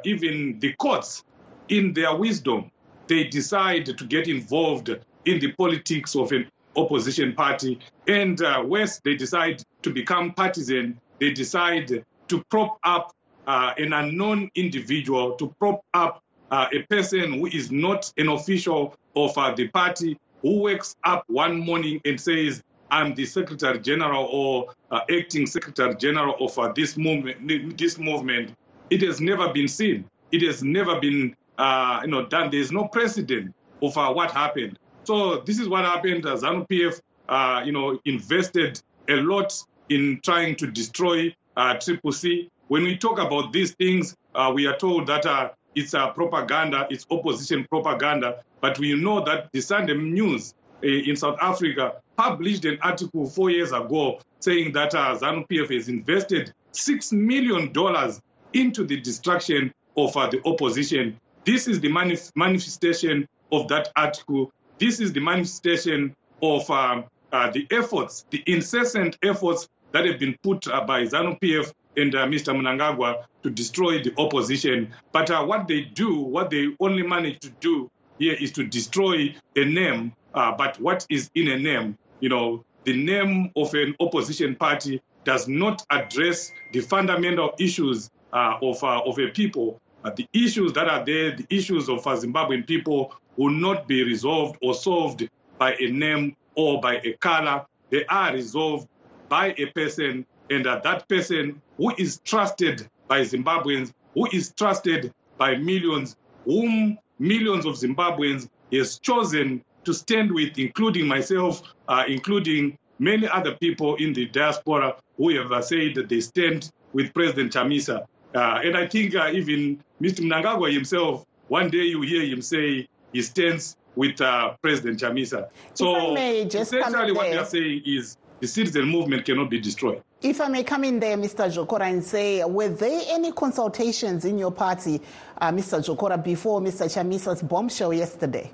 even 0.04 0.58
the 0.60 0.72
courts, 0.78 1.24
in 1.68 1.92
their 1.92 2.14
wisdom, 2.16 2.70
they 3.06 3.24
decide 3.24 3.86
to 3.86 4.04
get 4.06 4.28
involved 4.28 4.88
in 5.24 5.38
the 5.40 5.52
politics 5.52 6.14
of 6.14 6.32
an 6.32 6.50
opposition 6.76 7.34
party. 7.34 7.78
And 8.06 8.40
uh, 8.42 8.64
they 9.04 9.16
decide 9.16 9.62
to 9.82 9.90
become 9.90 10.32
partisan. 10.32 11.00
They 11.18 11.32
decide 11.32 12.04
to 12.28 12.44
prop 12.50 12.78
up 12.84 13.14
uh, 13.46 13.72
an 13.78 13.92
unknown 13.92 14.50
individual, 14.54 15.32
to 15.36 15.54
prop 15.58 15.84
up 15.94 16.22
uh, 16.50 16.66
a 16.72 16.82
person 16.82 17.34
who 17.34 17.46
is 17.46 17.70
not 17.70 18.12
an 18.16 18.28
official 18.28 18.94
of 19.16 19.36
uh, 19.36 19.54
the 19.54 19.68
party, 19.68 20.18
who 20.42 20.60
wakes 20.60 20.96
up 21.04 21.24
one 21.28 21.58
morning 21.58 22.00
and 22.04 22.20
says, 22.20 22.62
I'm 22.90 23.14
the 23.14 23.24
Secretary 23.24 23.78
General 23.78 24.26
or 24.26 24.74
uh, 24.90 25.00
acting 25.10 25.46
Secretary 25.46 25.94
General 25.96 26.34
of 26.40 26.58
uh, 26.58 26.72
this 26.74 26.96
movement. 26.96 27.78
This 27.78 27.98
movement, 27.98 28.56
it 28.90 29.02
has 29.02 29.20
never 29.20 29.52
been 29.52 29.68
seen. 29.68 30.04
It 30.32 30.42
has 30.42 30.62
never 30.62 31.00
been, 31.00 31.34
you 31.58 32.08
know, 32.08 32.26
done. 32.28 32.50
There 32.50 32.60
is 32.60 32.72
no 32.72 32.88
precedent 32.88 33.54
of 33.82 33.96
what 33.96 34.30
happened. 34.30 34.78
So 35.04 35.40
this 35.40 35.58
is 35.58 35.68
what 35.68 35.84
happened. 35.84 36.26
Uh, 36.26 36.36
ZANU 36.36 36.68
PF, 36.68 37.00
uh, 37.28 37.62
you 37.64 37.72
know, 37.72 37.98
invested 38.04 38.80
a 39.08 39.16
lot 39.16 39.52
in 39.88 40.20
trying 40.22 40.56
to 40.56 40.66
destroy 40.66 41.34
uh, 41.56 41.74
Triple 41.74 42.12
C. 42.12 42.48
When 42.68 42.84
we 42.84 42.96
talk 42.96 43.18
about 43.18 43.52
these 43.52 43.72
things, 43.72 44.16
uh, 44.34 44.52
we 44.54 44.66
are 44.66 44.76
told 44.76 45.06
that 45.08 45.26
uh, 45.26 45.50
it's 45.74 45.92
propaganda, 45.92 46.86
it's 46.90 47.06
opposition 47.10 47.66
propaganda. 47.68 48.44
But 48.60 48.78
we 48.78 48.94
know 48.94 49.24
that 49.24 49.50
the 49.52 49.60
Sunday 49.60 49.94
News 49.94 50.54
uh, 50.54 50.59
in 50.82 51.16
South 51.16 51.38
Africa 51.40 51.94
published 52.16 52.64
an 52.64 52.78
article 52.82 53.26
four 53.26 53.50
years 53.50 53.72
ago 53.72 54.20
saying 54.40 54.72
that 54.72 54.94
uh, 54.94 55.16
ZANU 55.18 55.46
PF 55.48 55.74
has 55.74 55.88
invested 55.88 56.52
six 56.72 57.12
million 57.12 57.72
dollars 57.72 58.20
into 58.52 58.84
the 58.84 59.00
destruction 59.00 59.72
of 59.96 60.16
uh, 60.16 60.28
the 60.28 60.40
opposition. 60.46 61.18
This 61.44 61.68
is 61.68 61.80
the 61.80 61.88
manif- 61.88 62.32
manifestation 62.34 63.28
of 63.52 63.68
that 63.68 63.90
article 63.96 64.52
this 64.80 64.98
is 64.98 65.12
the 65.12 65.20
manifestation 65.20 66.16
of 66.42 66.68
um, 66.70 67.04
uh, 67.32 67.50
the 67.50 67.66
efforts, 67.70 68.24
the 68.30 68.42
incessant 68.46 69.18
efforts 69.22 69.68
that 69.92 70.06
have 70.06 70.18
been 70.18 70.34
put 70.42 70.66
uh, 70.68 70.84
by 70.86 71.02
ZANU 71.02 71.38
PF 71.38 71.70
and 71.98 72.14
uh, 72.14 72.26
Mr. 72.26 72.54
Mnangagwa 72.54 73.24
to 73.42 73.50
destroy 73.50 74.02
the 74.02 74.14
opposition. 74.16 74.90
But 75.12 75.30
uh, 75.30 75.44
what 75.44 75.68
they 75.68 75.82
do, 75.82 76.16
what 76.16 76.48
they 76.48 76.68
only 76.80 77.02
manage 77.02 77.40
to 77.40 77.50
do 77.60 77.90
here 78.20 78.36
is 78.38 78.52
to 78.52 78.64
destroy 78.64 79.34
a 79.56 79.64
name. 79.64 80.12
Uh, 80.34 80.52
but 80.56 80.80
what 80.80 81.04
is 81.10 81.30
in 81.34 81.48
a 81.48 81.58
name? 81.58 81.98
You 82.20 82.28
know, 82.28 82.64
the 82.84 82.96
name 83.04 83.50
of 83.56 83.74
an 83.74 83.96
opposition 83.98 84.54
party 84.54 85.02
does 85.24 85.48
not 85.48 85.82
address 85.90 86.52
the 86.72 86.80
fundamental 86.80 87.54
issues 87.58 88.10
uh, 88.32 88.58
of, 88.62 88.84
of 88.84 89.18
a 89.18 89.28
people. 89.30 89.80
uh, 90.04 90.10
the 90.10 90.26
issues 90.32 90.72
that 90.72 90.88
are 90.88 91.04
there, 91.04 91.36
the 91.36 91.46
issues 91.50 91.88
of 91.88 92.06
uh, 92.06 92.16
Zimbabwean 92.16 92.66
people, 92.66 93.14
will 93.36 93.50
not 93.50 93.86
be 93.86 94.02
resolved 94.02 94.58
or 94.62 94.74
solved 94.74 95.28
by 95.58 95.74
a 95.74 95.90
name 95.90 96.36
or 96.54 96.80
by 96.80 96.96
a 97.04 97.12
color. 97.14 97.64
They 97.90 98.04
are 98.06 98.32
resolved 98.32 98.88
by 99.28 99.54
a 99.58 99.66
person, 99.66 100.26
and 100.50 100.66
uh, 100.66 100.80
that 100.84 101.08
person 101.08 101.60
who 101.76 101.92
is 101.98 102.20
trusted 102.24 102.88
by 103.08 103.20
Zimbabweans, 103.22 103.92
who 104.14 104.28
is 104.32 104.52
trusted 104.56 105.12
by 105.38 105.56
millions, 105.56 106.16
whom 106.44 106.98
millions 107.20 107.66
of 107.66 107.74
Zimbabweans 107.74 108.48
has 108.72 108.98
chosen 108.98 109.62
to 109.84 109.94
stand 109.94 110.32
with, 110.32 110.58
including 110.58 111.06
myself, 111.06 111.62
uh, 111.88 112.04
including 112.08 112.76
many 112.98 113.28
other 113.28 113.54
people 113.56 113.94
in 113.96 114.12
the 114.12 114.26
diaspora 114.26 114.96
who 115.16 115.28
have 115.36 115.52
uh, 115.52 115.62
said 115.62 115.94
that 115.94 116.08
they 116.08 116.20
stand 116.20 116.72
with 116.92 117.12
President 117.14 117.52
Chamisa. 117.52 118.06
Uh, 118.34 118.60
and 118.64 118.76
I 118.76 118.86
think 118.86 119.14
uh, 119.14 119.30
even 119.32 119.82
Mr. 120.00 120.20
Mnangagwa 120.20 120.72
himself, 120.72 121.26
one 121.48 121.70
day 121.70 121.84
you 121.84 122.00
hear 122.02 122.24
him 122.24 122.42
say 122.42 122.88
he 123.12 123.22
stands 123.22 123.76
with 123.96 124.20
uh, 124.20 124.54
President 124.62 125.00
Chamisa. 125.00 125.48
So 125.74 126.14
essentially 126.16 127.12
what 127.12 127.30
they're 127.30 127.44
saying 127.44 127.82
is 127.84 128.16
the 128.40 128.46
citizen 128.46 128.84
movement 128.84 129.24
cannot 129.24 129.50
be 129.50 129.60
destroyed. 129.60 130.02
If 130.22 130.38
I 130.42 130.48
may 130.48 130.64
come 130.64 130.84
in 130.84 131.00
there, 131.00 131.16
Mr. 131.16 131.50
Jokora, 131.50 131.88
and 131.90 132.04
say, 132.04 132.44
were 132.44 132.68
there 132.68 133.00
any 133.08 133.32
consultations 133.32 134.26
in 134.26 134.38
your 134.38 134.52
party, 134.52 135.00
uh, 135.40 135.50
Mr. 135.50 135.82
Jokora, 135.82 136.22
before 136.22 136.60
Mr. 136.60 136.92
Chamisa's 136.92 137.42
bombshell 137.42 137.94
yesterday? 137.94 138.50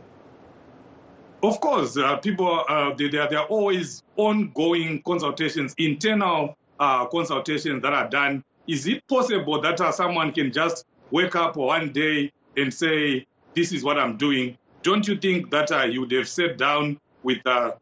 Of 1.43 1.61
course, 1.61 1.97
uh, 1.97 2.19
people, 2.19 2.65
uh, 2.69 2.95
they, 2.95 3.09
there, 3.09 3.29
there 3.29 3.41
are 3.41 3.47
always 3.47 4.05
ongoing 4.15 5.03
consultations, 5.03 5.75
internal 5.77 6.57
uh, 6.79 7.07
consultations 7.07 7.83
that 7.83 7.93
are 7.93 8.09
done. 8.09 8.45
Is 8.69 8.87
it 8.87 9.05
possible 9.09 9.61
that 9.61 9.81
uh, 9.81 9.91
someone 9.91 10.31
can 10.31 10.53
just 10.53 10.87
wake 11.11 11.35
up 11.35 11.57
one 11.57 11.93
day 11.93 12.33
and 12.57 12.73
say, 12.73 13.27
this 13.55 13.73
is 13.73 13.83
what 13.83 13.99
I'm 13.99 14.17
doing? 14.17 14.57
Don't 14.83 15.07
you 15.09 15.17
think 15.17 15.51
that 15.51 15.73
uh, 15.73 15.83
you 15.83 16.03
would 16.03 16.13
have 16.13 16.29
sat 16.29 16.59
down 16.59 17.01
with 17.25 17.45
uh, 17.45 17.73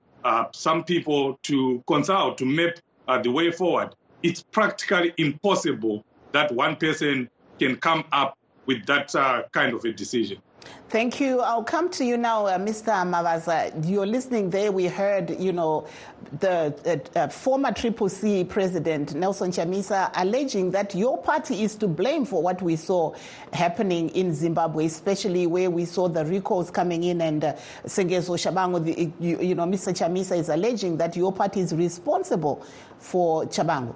some 0.52 0.84
people 0.84 1.38
to 1.42 1.84
consult, 1.86 2.38
to 2.38 2.46
map 2.46 2.78
Uh, 3.06 3.20
the 3.20 3.30
way 3.30 3.50
forward? 3.50 3.94
It's 4.22 4.42
practically 4.42 5.12
impossible 5.18 6.04
that 6.32 6.50
one 6.52 6.76
person 6.76 7.28
can 7.58 7.76
come 7.76 8.04
up 8.12 8.38
with 8.66 8.86
that 8.86 9.14
uh, 9.14 9.42
kind 9.52 9.74
of 9.74 9.84
a 9.84 9.92
decision. 9.92 10.38
Thank 10.88 11.18
you. 11.18 11.40
I'll 11.40 11.64
come 11.64 11.90
to 11.90 12.04
you 12.04 12.16
now, 12.16 12.46
uh, 12.46 12.58
Mr. 12.58 12.92
Mavaza. 13.04 13.72
You're 13.88 14.06
listening 14.06 14.50
there. 14.50 14.70
We 14.70 14.86
heard, 14.86 15.30
you 15.40 15.52
know, 15.52 15.88
the 16.38 16.72
uh, 17.14 17.18
uh, 17.18 17.28
former 17.28 17.72
Triple 17.72 18.08
C 18.08 18.44
president, 18.44 19.14
Nelson 19.14 19.50
Chamisa, 19.50 20.10
alleging 20.14 20.70
that 20.70 20.94
your 20.94 21.20
party 21.20 21.62
is 21.62 21.74
to 21.76 21.88
blame 21.88 22.24
for 22.24 22.42
what 22.42 22.62
we 22.62 22.76
saw 22.76 23.12
happening 23.52 24.08
in 24.10 24.32
Zimbabwe, 24.32 24.86
especially 24.86 25.46
where 25.46 25.70
we 25.70 25.84
saw 25.84 26.08
the 26.08 26.24
recalls 26.24 26.70
coming 26.70 27.02
in 27.02 27.20
and 27.20 27.44
uh, 27.44 27.52
Sengezo 27.86 28.36
Tshabangu, 28.36 28.84
the, 28.84 29.10
you, 29.18 29.40
you 29.40 29.54
know, 29.54 29.64
Mr. 29.64 29.92
Chamisa 29.92 30.38
is 30.38 30.48
alleging 30.48 30.96
that 30.98 31.16
your 31.16 31.32
party 31.32 31.60
is 31.60 31.74
responsible 31.74 32.64
for 32.98 33.44
Tshabangu. 33.46 33.94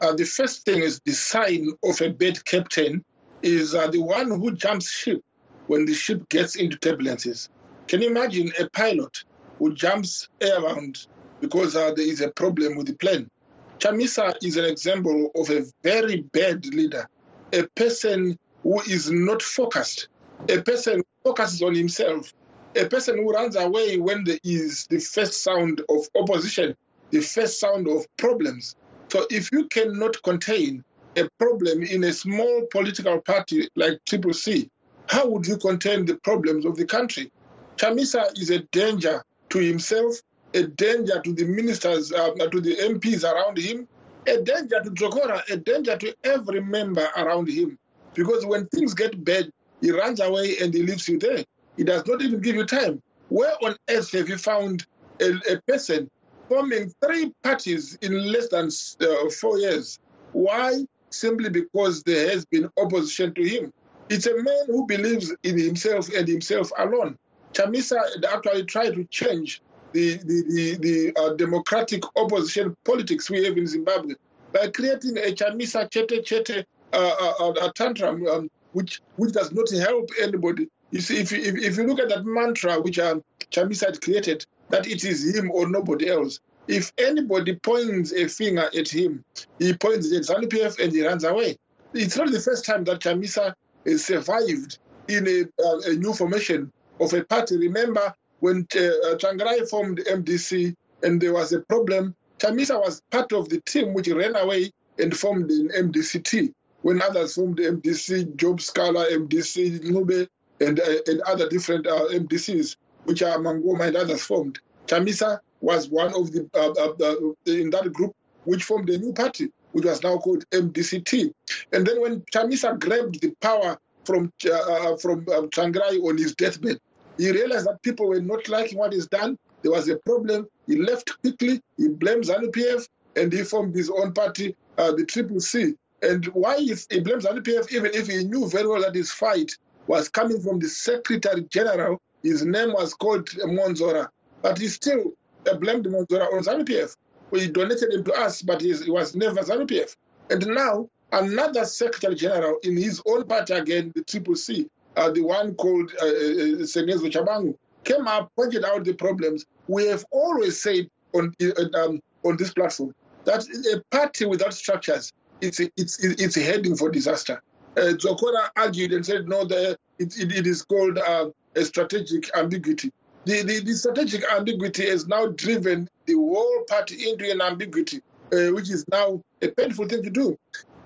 Uh, 0.00 0.14
the 0.14 0.24
first 0.24 0.64
thing 0.64 0.80
is 0.80 1.00
the 1.04 1.12
sign 1.12 1.68
of 1.84 2.00
a 2.00 2.08
bad 2.10 2.44
captain 2.44 3.04
is 3.42 3.74
uh, 3.74 3.88
the 3.88 4.00
one 4.00 4.30
who 4.30 4.52
jumps 4.52 4.90
ship 4.90 5.22
when 5.66 5.84
the 5.84 5.94
ship 5.94 6.28
gets 6.28 6.56
into 6.56 6.76
turbulences. 6.78 7.48
Can 7.86 8.02
you 8.02 8.08
imagine 8.08 8.52
a 8.58 8.68
pilot 8.70 9.24
who 9.58 9.74
jumps 9.74 10.28
around 10.42 11.06
because 11.40 11.76
uh, 11.76 11.92
there 11.94 12.06
is 12.06 12.20
a 12.20 12.30
problem 12.30 12.76
with 12.76 12.86
the 12.86 12.94
plane? 12.94 13.30
Chamisa 13.78 14.34
is 14.42 14.56
an 14.56 14.64
example 14.64 15.30
of 15.36 15.50
a 15.50 15.64
very 15.82 16.22
bad 16.32 16.66
leader, 16.66 17.06
a 17.52 17.62
person 17.76 18.36
who 18.62 18.80
is 18.82 19.10
not 19.10 19.40
focused, 19.40 20.08
a 20.48 20.60
person 20.62 20.96
who 20.96 21.30
focuses 21.30 21.62
on 21.62 21.74
himself, 21.74 22.32
a 22.74 22.86
person 22.86 23.18
who 23.18 23.30
runs 23.30 23.56
away 23.56 23.98
when 23.98 24.24
there 24.24 24.38
is 24.42 24.86
the 24.90 24.98
first 24.98 25.42
sound 25.44 25.80
of 25.88 26.08
opposition, 26.16 26.74
the 27.10 27.20
first 27.20 27.60
sound 27.60 27.88
of 27.88 28.04
problems. 28.16 28.74
So 29.08 29.26
if 29.30 29.50
you 29.52 29.66
cannot 29.68 30.22
contain 30.22 30.84
a 31.18 31.28
problem 31.38 31.82
in 31.82 32.04
a 32.04 32.12
small 32.12 32.66
political 32.70 33.20
party 33.20 33.68
like 33.76 33.98
Triple 34.06 34.34
C, 34.34 34.70
how 35.08 35.26
would 35.28 35.46
you 35.46 35.56
contain 35.56 36.04
the 36.04 36.16
problems 36.16 36.64
of 36.64 36.76
the 36.76 36.84
country? 36.84 37.32
Chamisa 37.76 38.30
is 38.38 38.50
a 38.50 38.60
danger 38.72 39.22
to 39.50 39.58
himself, 39.58 40.20
a 40.54 40.64
danger 40.64 41.20
to 41.20 41.32
the 41.32 41.44
ministers, 41.44 42.12
uh, 42.12 42.30
to 42.34 42.60
the 42.60 42.76
MPs 42.76 43.24
around 43.24 43.58
him, 43.58 43.88
a 44.26 44.42
danger 44.42 44.80
to 44.82 44.90
Jokora, 44.90 45.48
a 45.50 45.56
danger 45.56 45.96
to 45.96 46.14
every 46.24 46.60
member 46.60 47.08
around 47.16 47.48
him. 47.48 47.78
Because 48.14 48.44
when 48.44 48.66
things 48.68 48.94
get 48.94 49.24
bad, 49.24 49.50
he 49.80 49.90
runs 49.90 50.20
away 50.20 50.56
and 50.60 50.74
he 50.74 50.82
leaves 50.82 51.08
you 51.08 51.18
there. 51.18 51.44
He 51.76 51.84
does 51.84 52.06
not 52.06 52.20
even 52.22 52.40
give 52.40 52.56
you 52.56 52.66
time. 52.66 53.02
Where 53.28 53.54
on 53.62 53.76
earth 53.88 54.10
have 54.12 54.28
you 54.28 54.38
found 54.38 54.86
a, 55.20 55.30
a 55.50 55.60
person 55.66 56.10
forming 56.48 56.92
three 57.04 57.32
parties 57.42 57.96
in 58.02 58.32
less 58.32 58.48
than 58.48 58.68
uh, 59.00 59.30
four 59.30 59.58
years? 59.58 59.98
Why? 60.32 60.84
Simply 61.10 61.50
because 61.50 62.02
there 62.02 62.30
has 62.30 62.44
been 62.44 62.68
opposition 62.76 63.34
to 63.34 63.42
him. 63.42 63.72
It's 64.08 64.26
a 64.26 64.36
man 64.42 64.66
who 64.66 64.86
believes 64.86 65.34
in 65.42 65.58
himself 65.58 66.08
and 66.14 66.26
himself 66.26 66.70
alone. 66.78 67.18
Chamisa 67.52 67.98
actually 68.30 68.64
tried 68.64 68.94
to 68.94 69.04
change 69.04 69.60
the, 69.92 70.16
the, 70.16 70.44
the, 70.48 70.76
the 70.76 71.20
uh, 71.20 71.34
democratic 71.34 72.02
opposition 72.16 72.76
politics 72.84 73.30
we 73.30 73.44
have 73.44 73.56
in 73.56 73.66
Zimbabwe 73.66 74.14
by 74.52 74.68
creating 74.68 75.16
a 75.18 75.32
Chamisa 75.32 75.90
Chete 75.90 76.24
Chete 76.24 76.64
uh, 76.92 77.32
uh, 77.40 77.50
uh 77.50 77.72
tantrum, 77.74 78.26
um, 78.26 78.50
which, 78.72 79.00
which 79.16 79.32
does 79.32 79.52
not 79.52 79.70
help 79.70 80.08
anybody. 80.22 80.68
You 80.90 81.00
see, 81.00 81.20
if, 81.20 81.32
if, 81.32 81.56
if 81.56 81.76
you 81.76 81.86
look 81.86 82.00
at 82.00 82.08
that 82.08 82.24
mantra 82.24 82.80
which 82.80 82.98
um, 82.98 83.22
Chamisa 83.50 83.86
had 83.86 84.00
created, 84.00 84.46
that 84.70 84.86
it 84.86 85.04
is 85.04 85.34
him 85.34 85.50
or 85.50 85.68
nobody 85.68 86.08
else, 86.08 86.40
if 86.68 86.92
anybody 86.98 87.56
points 87.56 88.12
a 88.12 88.28
finger 88.28 88.68
at 88.76 88.88
him, 88.88 89.24
he 89.58 89.72
points 89.72 90.12
at 90.12 90.22
ZANU-PF 90.22 90.78
and 90.78 90.92
he 90.92 91.04
runs 91.04 91.24
away. 91.24 91.56
It's 91.94 92.16
not 92.16 92.30
the 92.30 92.40
first 92.40 92.66
time 92.66 92.84
that 92.84 93.00
Chamisa 93.00 93.54
has 93.86 94.04
survived 94.04 94.78
in 95.08 95.26
a, 95.26 95.62
uh, 95.62 95.78
a 95.86 95.94
new 95.94 96.12
formation 96.12 96.70
of 97.00 97.12
a 97.14 97.24
party. 97.24 97.56
Remember 97.56 98.14
when 98.40 98.66
uh, 98.74 99.16
Tsvangirai 99.16 99.68
formed 99.68 99.98
MDC 99.98 100.76
and 101.02 101.20
there 101.20 101.32
was 101.32 101.52
a 101.52 101.60
problem, 101.60 102.14
Chamisa 102.38 102.78
was 102.78 103.00
part 103.10 103.32
of 103.32 103.48
the 103.48 103.60
team 103.62 103.94
which 103.94 104.08
ran 104.08 104.36
away 104.36 104.70
and 104.98 105.16
formed 105.16 105.50
an 105.50 105.68
MDCT. 105.68 106.52
When 106.82 107.00
others 107.02 107.34
formed 107.34 107.58
MDC, 107.58 108.36
Job 108.36 108.60
Sikhala, 108.60 109.10
MDC, 109.10 109.80
Ncube, 109.80 110.28
and, 110.60 110.78
uh, 110.78 110.84
and 111.06 111.20
other 111.22 111.48
different 111.48 111.86
uh, 111.86 112.08
MDCs, 112.08 112.76
which 113.04 113.22
are 113.22 113.38
Mangoma 113.38 113.88
and 113.88 113.96
others 113.96 114.22
formed. 114.22 114.58
Chamisa 114.86 115.40
was 115.60 115.88
one 115.88 116.14
of 116.14 116.32
the 116.32 116.48
uh, 116.54 116.70
uh, 116.70 117.52
in 117.52 117.70
that 117.70 117.92
group 117.92 118.14
which 118.44 118.64
formed 118.64 118.88
a 118.90 118.98
new 118.98 119.12
party, 119.12 119.50
which 119.72 119.84
was 119.84 120.02
now 120.02 120.16
called 120.18 120.48
MDCT. 120.50 121.32
And 121.72 121.86
then 121.86 122.00
when 122.00 122.20
Chamisa 122.32 122.78
grabbed 122.78 123.20
the 123.20 123.32
power 123.40 123.78
from 124.04 124.32
uh, 124.46 124.52
uh 124.52 124.96
from 124.96 125.26
um, 125.34 125.50
on 125.56 126.18
his 126.18 126.34
deathbed, 126.34 126.80
he 127.18 127.30
realized 127.30 127.66
that 127.66 127.82
people 127.82 128.08
were 128.08 128.20
not 128.20 128.48
liking 128.48 128.78
what 128.78 128.92
he's 128.92 129.08
done. 129.08 129.38
There 129.62 129.72
was 129.72 129.88
a 129.88 129.96
problem. 129.96 130.46
He 130.66 130.76
left 130.76 131.20
quickly. 131.20 131.60
He 131.76 131.88
blamed 131.88 132.24
ZANU-PF 132.24 132.88
and 133.16 133.32
he 133.32 133.42
formed 133.42 133.74
his 133.74 133.90
own 133.90 134.12
party, 134.12 134.56
uh, 134.78 134.92
the 134.92 135.04
Triple 135.04 135.40
C. 135.40 135.74
And 136.00 136.24
why 136.26 136.56
is 136.56 136.86
he 136.90 137.00
blames 137.00 137.24
ZANU-PF, 137.26 137.72
even 137.72 137.90
if 137.92 138.06
he 138.06 138.24
knew 138.24 138.48
very 138.48 138.68
well 138.68 138.82
that 138.82 138.94
his 138.94 139.10
fight 139.10 139.52
was 139.88 140.08
coming 140.08 140.40
from 140.40 140.60
the 140.60 140.68
Secretary 140.68 141.42
General, 141.50 142.00
his 142.22 142.44
name 142.44 142.72
was 142.72 142.94
called 142.94 143.28
Mwonzora, 143.30 144.08
but 144.42 144.58
he 144.58 144.68
still 144.68 145.12
blamed 145.54 145.86
Mwonzora 145.86 146.32
on 146.32 146.42
ZANU-PF. 146.42 146.96
We 147.30 147.48
donated 147.48 147.92
him 147.92 148.04
to 148.04 148.12
us, 148.14 148.42
but 148.42 148.60
he 148.60 148.72
was 148.90 149.14
never 149.14 149.40
ZANU-PF. 149.40 149.96
And 150.30 150.46
now, 150.46 150.88
another 151.12 151.64
Secretary 151.64 152.14
General 152.14 152.58
in 152.62 152.76
his 152.76 153.02
own 153.06 153.24
party 153.24 153.54
again, 153.54 153.92
the 153.94 154.04
Triple 154.04 154.36
C, 154.36 154.68
uh, 154.96 155.10
the 155.10 155.22
one 155.22 155.54
called 155.54 155.92
uh, 156.00 156.04
uh, 156.04 156.08
uh 156.08 156.66
Tshabangu, 156.66 157.56
came 157.84 158.06
up, 158.08 158.32
pointed 158.36 158.64
out 158.64 158.84
the 158.84 158.94
problems. 158.94 159.46
We 159.66 159.86
have 159.86 160.04
always 160.10 160.60
said 160.62 160.88
on 161.14 161.34
uh, 161.42 161.78
um, 161.78 162.00
on 162.24 162.36
this 162.36 162.52
platform 162.52 162.94
that 163.24 163.44
a 163.74 163.82
party 163.94 164.26
without 164.26 164.54
structures, 164.54 165.12
it's 165.40 165.60
it's 165.60 166.02
it's 166.02 166.34
heading 166.34 166.76
for 166.76 166.90
disaster. 166.90 167.40
Uh, 167.76 167.92
Jokora 167.92 168.48
argued 168.56 168.92
and 168.92 169.06
said, 169.06 169.28
no, 169.28 169.44
the, 169.44 169.78
it, 170.00 170.18
it, 170.18 170.32
it 170.32 170.46
is 170.48 170.62
called 170.62 170.98
uh, 170.98 171.30
a 171.54 171.64
strategic 171.64 172.36
ambiguity 172.36 172.92
the, 173.24 173.42
the, 173.42 173.60
the, 173.60 173.74
strategic 173.74 174.24
ambiguity 174.32 174.88
has 174.88 175.06
now 175.06 175.26
driven 175.26 175.88
the 176.06 176.14
whole 176.14 176.64
party 176.68 177.10
into 177.10 177.30
an 177.30 177.40
ambiguity, 177.40 178.00
uh, 178.32 178.52
which 178.52 178.70
is 178.70 178.84
now 178.88 179.22
a 179.42 179.48
painful 179.48 179.86
thing 179.88 180.02
to 180.02 180.10
do. 180.10 180.38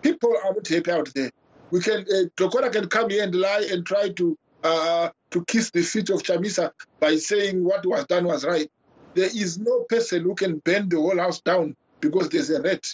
People 0.02 0.34
are 0.44 0.54
not 0.54 0.66
happy 0.66 0.90
out 0.90 1.10
there. 1.14 1.30
We 1.70 1.80
can, 1.80 2.00
uh, 2.00 2.28
Jokora 2.36 2.72
can 2.72 2.88
come 2.88 3.10
here 3.10 3.24
and 3.24 3.34
lie 3.34 3.66
and 3.70 3.86
try 3.86 4.10
to 4.10 4.36
uh, 4.64 5.10
to 5.30 5.44
kiss 5.46 5.70
the 5.70 5.82
feet 5.82 6.10
of 6.10 6.22
Chamisa 6.22 6.70
by 7.00 7.16
saying 7.16 7.64
what 7.64 7.84
was 7.84 8.06
done 8.06 8.26
was 8.26 8.44
right. 8.44 8.70
There 9.14 9.26
is 9.26 9.58
no 9.58 9.80
person 9.88 10.22
who 10.22 10.34
can 10.34 10.58
bend 10.58 10.90
the 10.90 10.96
whole 10.96 11.18
house 11.18 11.40
down 11.40 11.76
because 12.00 12.28
there's 12.28 12.50
a 12.50 12.62
rat. 12.62 12.84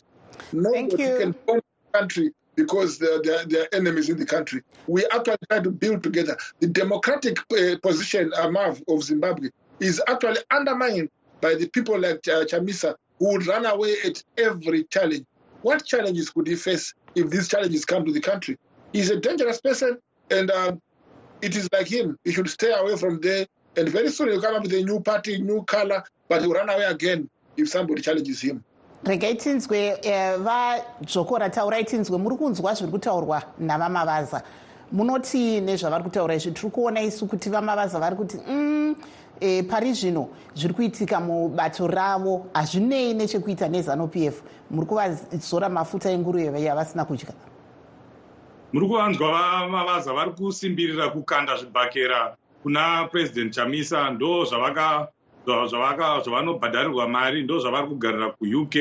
Nobody 0.53 0.97
can 0.97 1.35
burn 1.47 1.61
the 1.93 1.99
country 1.99 2.31
because 2.59 2.99
they're, 2.99 3.23
they're, 3.23 3.45
they're 3.45 3.73
enemies 3.73 4.09
in 4.09 4.19
the 4.19 4.27
country. 4.27 4.63
We 4.89 5.07
actually 5.13 5.37
try 5.49 5.61
to 5.61 5.71
build 5.71 6.03
together. 6.03 6.37
The 6.59 6.67
democratic 6.67 7.39
uh, 7.53 7.79
position 7.81 8.33
Marv, 8.51 8.83
of 8.89 9.05
Zimbabwe 9.05 9.51
is 9.79 10.03
actually 10.09 10.41
undermined 10.51 11.09
by 11.41 11.55
the 11.55 11.69
people 11.69 11.97
like 12.01 12.27
uh, 12.27 12.45
Chamisa 12.47 12.97
who 13.21 13.31
would 13.31 13.47
run 13.47 13.65
away 13.65 13.95
at 14.05 14.25
every 14.37 14.83
challenge. 14.85 15.25
What 15.63 15.87
challenges 15.87 16.31
could 16.31 16.49
he 16.49 16.57
face 16.57 16.95
if 17.15 17.31
these 17.31 17.47
challenges 17.47 17.85
come 17.85 18.05
to 18.05 18.13
the 18.13 18.21
country? 18.21 18.59
He's 18.93 19.11
a 19.11 19.21
dangerous 19.21 19.61
person, 19.61 19.99
and 20.29 20.51
um, 20.51 20.83
it 21.41 21.55
is 21.55 21.69
like 21.73 21.87
him. 21.87 22.19
He 22.25 22.33
should 22.33 22.51
stay 22.51 22.73
away 22.73 22.97
from 22.97 23.21
there, 23.21 23.47
and 23.77 23.89
very 23.89 24.11
soon 24.11 24.31
he'll 24.31 24.43
come 24.43 24.57
up 24.57 24.63
with 24.63 24.73
a 24.73 24.83
new 24.83 24.99
party, 24.99 25.41
new 25.41 25.63
color, 25.63 26.03
but 26.29 26.43
he'll 26.43 26.53
run 26.53 26.69
away 26.69 26.87
again 26.87 27.31
if 27.57 27.69
somebody 27.69 28.03
challenges 28.03 28.41
him. 28.41 28.65
Regai 29.05 29.35
tinzwe 29.35 29.93
uh, 29.93 30.43
vadzvokora 30.43 31.51
taurai 31.51 31.85
tinzwe 31.85 32.19
muri 32.19 32.37
kunzwa 32.37 32.75
zviri 32.75 32.93
kutaurwa 32.93 33.43
navamavaza. 33.59 34.43
Munoti 34.93 35.61
nezvavari 35.61 36.05
kutaura 36.05 36.35
izvi 36.35 36.53
tiri 36.53 36.71
kuona 36.71 37.01
isu 37.01 37.27
kuti 37.27 37.51
vamavaza 37.51 37.99
vari 37.99 38.17
kuti 38.17 38.37
mm, 38.49 38.97
e, 39.41 39.63
pari 39.63 39.93
zvino 39.93 40.29
zviri 40.55 40.75
kuitika 40.75 41.21
mubato 41.21 41.87
ravo 41.87 42.47
hazvinei 42.55 43.15
nechekuita 43.15 43.69
nezanup 43.69 44.17
f. 44.17 44.43
Muri 44.71 44.87
kuvazora 44.87 45.69
mafuta 45.69 46.11
enguruve 46.11 46.63
yavasina 46.63 47.05
kudya. 47.05 47.29
Muri 48.73 48.87
kuvanzwa 48.89 49.33
vamavaza 49.33 50.13
vari 50.13 50.31
kusimbirira 50.31 51.09
kukanda 51.11 51.57
zvibhakera 51.57 52.37
kuna 52.63 53.09
purezidendi 53.11 53.55
chamisa 53.55 54.11
ndo 54.11 54.45
zvavaka 54.45 55.09
zvavanobhadharirwa 55.49 57.09
mari 57.09 57.43
ndo 57.43 57.59
zvavari 57.59 57.87
kugarira 57.89 58.31
kuuk 58.31 58.75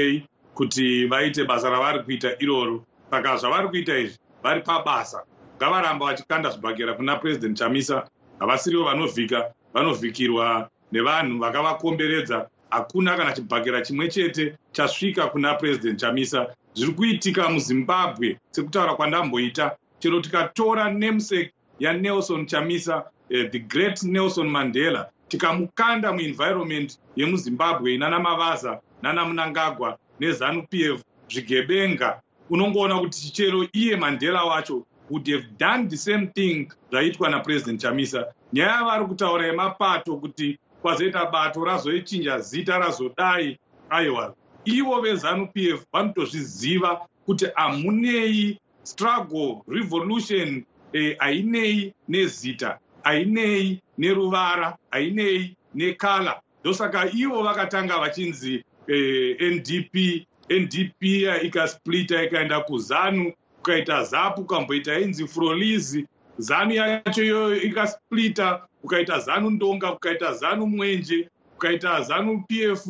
kuti 0.54 1.06
vaite 1.06 1.44
basa 1.46 1.70
ravari 1.70 2.04
kuita 2.04 2.30
iroro. 2.40 2.84
Saka 3.12 3.38
zvavari 3.38 3.68
kuita 3.68 3.98
izvi 3.98 4.18
vari 4.44 4.62
pabasa. 4.62 5.24
Ngavaramba 5.58 6.06
vachikanda 6.06 6.50
zvibhakera 6.50 6.94
kuna 6.94 7.16
purezidendi 7.16 7.60
chamisa. 7.60 8.08
Havasirivo 8.40 8.84
vanovhika 8.84 9.54
vanovhikirwa 9.74 10.70
nevanhu 10.92 11.40
vakavakomberedza. 11.40 12.50
Hakuna 12.70 13.18
kana 13.18 13.34
chibhakera 13.34 13.82
chimwe 13.82 14.08
chete 14.08 14.56
chasvika 14.72 15.28
kuna 15.28 15.54
purezidendi 15.54 16.02
chamisa. 16.02 16.48
Zviri 16.74 16.94
kuitika 16.94 17.50
muzimbabwe 17.50 18.40
sekutaura 18.52 18.96
kwandamboita. 18.96 19.78
Chero 20.00 20.22
tikatora 20.22 20.92
namesake 20.92 21.52
yanelson 21.80 22.46
chamisa 22.46 22.98
uh, 22.98 23.50
the 23.52 23.60
great 23.60 24.04
nelson 24.04 24.50
mandela 24.50 25.10
tikamukanda 25.28 26.14
muenvironment 26.14 27.00
yemuzimbabwe 27.16 27.94
inana 27.96 28.20
mavaza 28.20 28.80
nana 29.02 29.26
munangagwa 29.26 29.98
nezanup 30.20 30.74
f 30.74 31.02
zvigebenga. 31.30 32.22
Unongoona 32.50 33.00
kuti 33.00 33.32
chero 33.32 33.68
iye 33.74 33.96
mandela 33.96 34.44
wacho 34.44 34.86
would 35.10 35.28
have 35.32 35.46
done 35.58 35.88
the 35.90 35.98
same 35.98 36.28
thing 36.28 36.68
zvaitwa 36.92 37.30
napurezidendi 37.30 37.82
chamisa. 37.82 38.26
Nyaya 38.54 38.72
yavari 38.72 39.06
kutaura 39.06 39.46
yemapato 39.48 40.18
kuti 40.18 40.60
kwazoita 40.82 41.26
bato 41.26 41.64
razoichinja 41.66 42.40
zita 42.40 42.78
razodai 42.80 43.58
aiwa 43.90 44.36
ivo 44.66 45.02
vezanup 45.02 45.58
f 45.58 45.86
vanotozviziva 45.94 47.08
kuti 47.26 47.46
hamunei 47.56 48.60
struggle 48.84 49.62
revolution 49.68 50.64
eh, 50.94 51.94
nezita 52.08 52.80
ainei 53.08 53.82
neruvara 53.98 54.78
ainei 54.92 55.56
nekala. 55.76 56.42
Ndosaka 56.62 57.10
ivo 57.14 57.44
vakatanga 57.44 57.98
vachinzi 58.00 58.64
eh, 58.88 59.42
ndp 59.42 60.26
ndp 60.50 61.02
ikasplita 61.44 62.24
ikaenda 62.24 62.60
kuzanu 62.60 63.34
ukaita 63.60 64.04
zapu 64.04 64.42
ukamboita 64.42 65.00
inzi 65.00 65.28
frolizi 65.28 66.06
zanu 66.38 66.74
yacho 66.74 67.24
iyoyo 67.24 67.62
ikasplita 67.62 68.62
ukaita 68.84 69.20
zanu 69.20 69.50
ndonga 69.50 69.94
ukaita 69.94 70.34
zanu 70.34 70.66
mwenje 70.68 71.30
ukaita 71.56 72.02
zanu 72.02 72.44
pf 72.48 72.86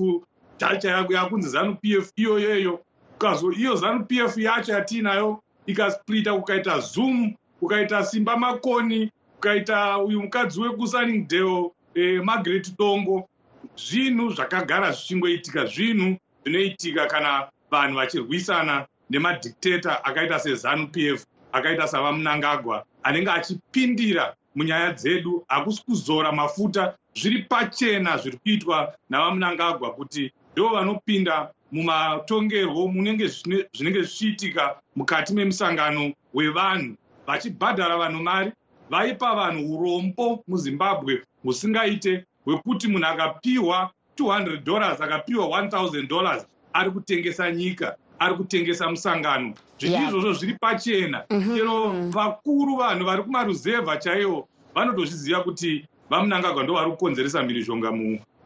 tacha 0.58 0.92
yako 0.92 1.14
yakunzi 1.14 1.50
zanu 1.50 1.76
pf 1.76 2.12
iyoyoyo. 2.16 2.80
Ukazo 3.16 3.52
iyo 3.52 3.76
zanu 3.76 4.06
pf 4.06 4.38
yacho 4.38 4.72
yatiinayo 4.74 5.44
ikasplita 5.66 6.34
ukaita 6.34 6.80
zoom 6.80 7.34
ukaita 7.62 8.06
simba 8.06 8.38
makoni 8.38 9.12
ukaita 9.38 9.98
uyu 9.98 10.22
mukadzi 10.22 10.62
wekusuningdale 10.62 11.72
eh, 11.96 12.24
margaret 12.24 12.78
dongo 12.78 13.30
zvinhu 13.78 14.34
zvakagara 14.34 14.92
zvichingoitika 14.92 15.66
zvinhu 15.66 16.18
zvinoitika 16.44 17.08
kana 17.08 17.50
vanhu 17.72 17.96
vachirwisana 17.96 18.86
nemadhictata 19.10 20.06
akaita 20.06 20.40
sezanu 20.40 20.88
p 20.88 21.14
f 21.14 21.26
akaita 21.52 21.88
savamunangagwa 21.88 22.86
anenge 23.04 23.32
achipindira 23.32 24.36
munyaya 24.56 24.94
dzedu 24.94 25.46
hakusi 25.48 25.84
kuzora 25.86 26.32
mafuta 26.32 26.96
zviri 27.16 27.42
pachena 27.50 28.18
zviri 28.18 28.38
kuitwa 28.38 28.94
navamunangagwa 29.10 29.94
kuti 29.94 30.32
ndo 30.54 30.70
vanopinda 30.70 31.52
mumatongerwo 31.72 32.88
munenge 32.88 33.28
zvinenge 33.28 34.02
zvichiitika 34.02 34.76
mukati 34.96 35.34
memusangano 35.34 36.14
wevanhu 36.34 36.96
vachibhadhara 37.28 37.98
vanhu 37.98 38.24
mari 38.24 38.52
vaipa 38.90 39.36
vanhu 39.36 39.80
urombo 39.80 40.44
muzimbabwe 40.48 41.22
husingaite 41.44 42.26
hwekuti 42.46 42.88
munhu 42.88 43.06
akapiwa 43.06 43.92
200 44.20 44.58
dollars 44.64 45.02
akapiwa 45.02 45.48
1000 45.48 46.08
dollars 46.08 46.48
ari 46.74 46.92
kutengesa 46.92 47.52
nyika 47.52 47.96
ari 48.20 48.36
kutengesa 48.36 48.90
musangano. 48.90 49.54
Zvinhu 49.80 50.08
izvozvo 50.08 50.34
zviri 50.34 50.54
pachena. 50.54 51.24
Chero 51.56 51.94
vakuru 52.10 52.76
vanhu 52.76 53.06
vari 53.06 53.24
kumaruzevha 53.24 53.98
chaivo 53.98 54.48
vanotozviziva 54.76 55.44
kuti 55.44 55.86
vamunangagwa 56.10 56.64
ndo 56.64 56.74
vari 56.74 56.92
kukonzeresa 56.92 57.44
mhirizhonga 57.44 57.92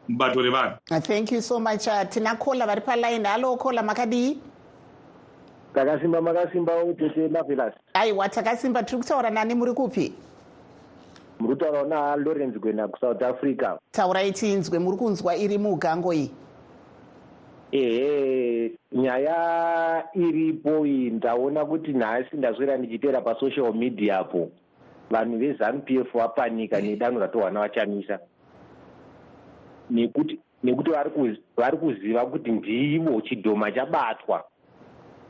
mubato 0.08 0.42
revanhu. 0.42 0.76
Thank 1.02 1.32
you 1.32 1.42
so 1.42 1.60
much 1.60 1.86
uh, 1.86 2.08
tina 2.08 2.36
kola 2.36 2.66
vari 2.66 2.80
palaini. 2.80 3.24
Halo 3.24 3.56
kola 3.56 3.82
makadii 3.82 4.38
takasimba 5.74 6.20
makasimbawo 6.20 6.92
tete 6.92 7.28
mavelas 7.28 7.74
aiwa 7.94 8.28
takasimba? 8.28 8.82
Tiri 8.82 8.98
kutaura 8.98 9.30
nani 9.30 9.54
muri 9.54 9.72
kupi 9.72 10.12
muri 11.42 11.54
kutaurawo 11.56 11.86
nalawrence 11.88 12.58
gwena 12.58 12.88
kusouth 12.88 13.22
africa. 13.22 13.76
Taurai 13.90 14.32
tinzwe 14.32 14.78
muri 14.78 14.96
kunzwa 14.96 15.36
iri 15.36 15.58
mugango 15.58 16.12
iyi? 16.14 16.30
Ehe 17.72 18.72
nyaya 18.92 20.04
iripo 20.14 20.86
iyi 20.86 21.10
ndaona 21.10 21.64
kuti 21.64 21.92
nhasi 21.92 22.36
ndaswera 22.36 22.76
ndichiteera 22.76 23.20
pasocial 23.20 23.74
media 23.74 24.24
po. 24.24 24.50
Vanhu 25.10 25.38
vezanup 25.38 25.90
f 25.90 26.12
vapanika 26.14 26.80
nedanho 26.80 27.20
ratorwa 27.20 27.50
navachamisa 27.50 28.18
nekuti 29.90 30.38
nekuti 30.64 30.90
vari 31.56 31.76
kuziva 31.78 32.26
kuti 32.26 32.52
ndivo 32.52 33.20
chidhoma 33.20 33.72
chabatwa 33.72 34.44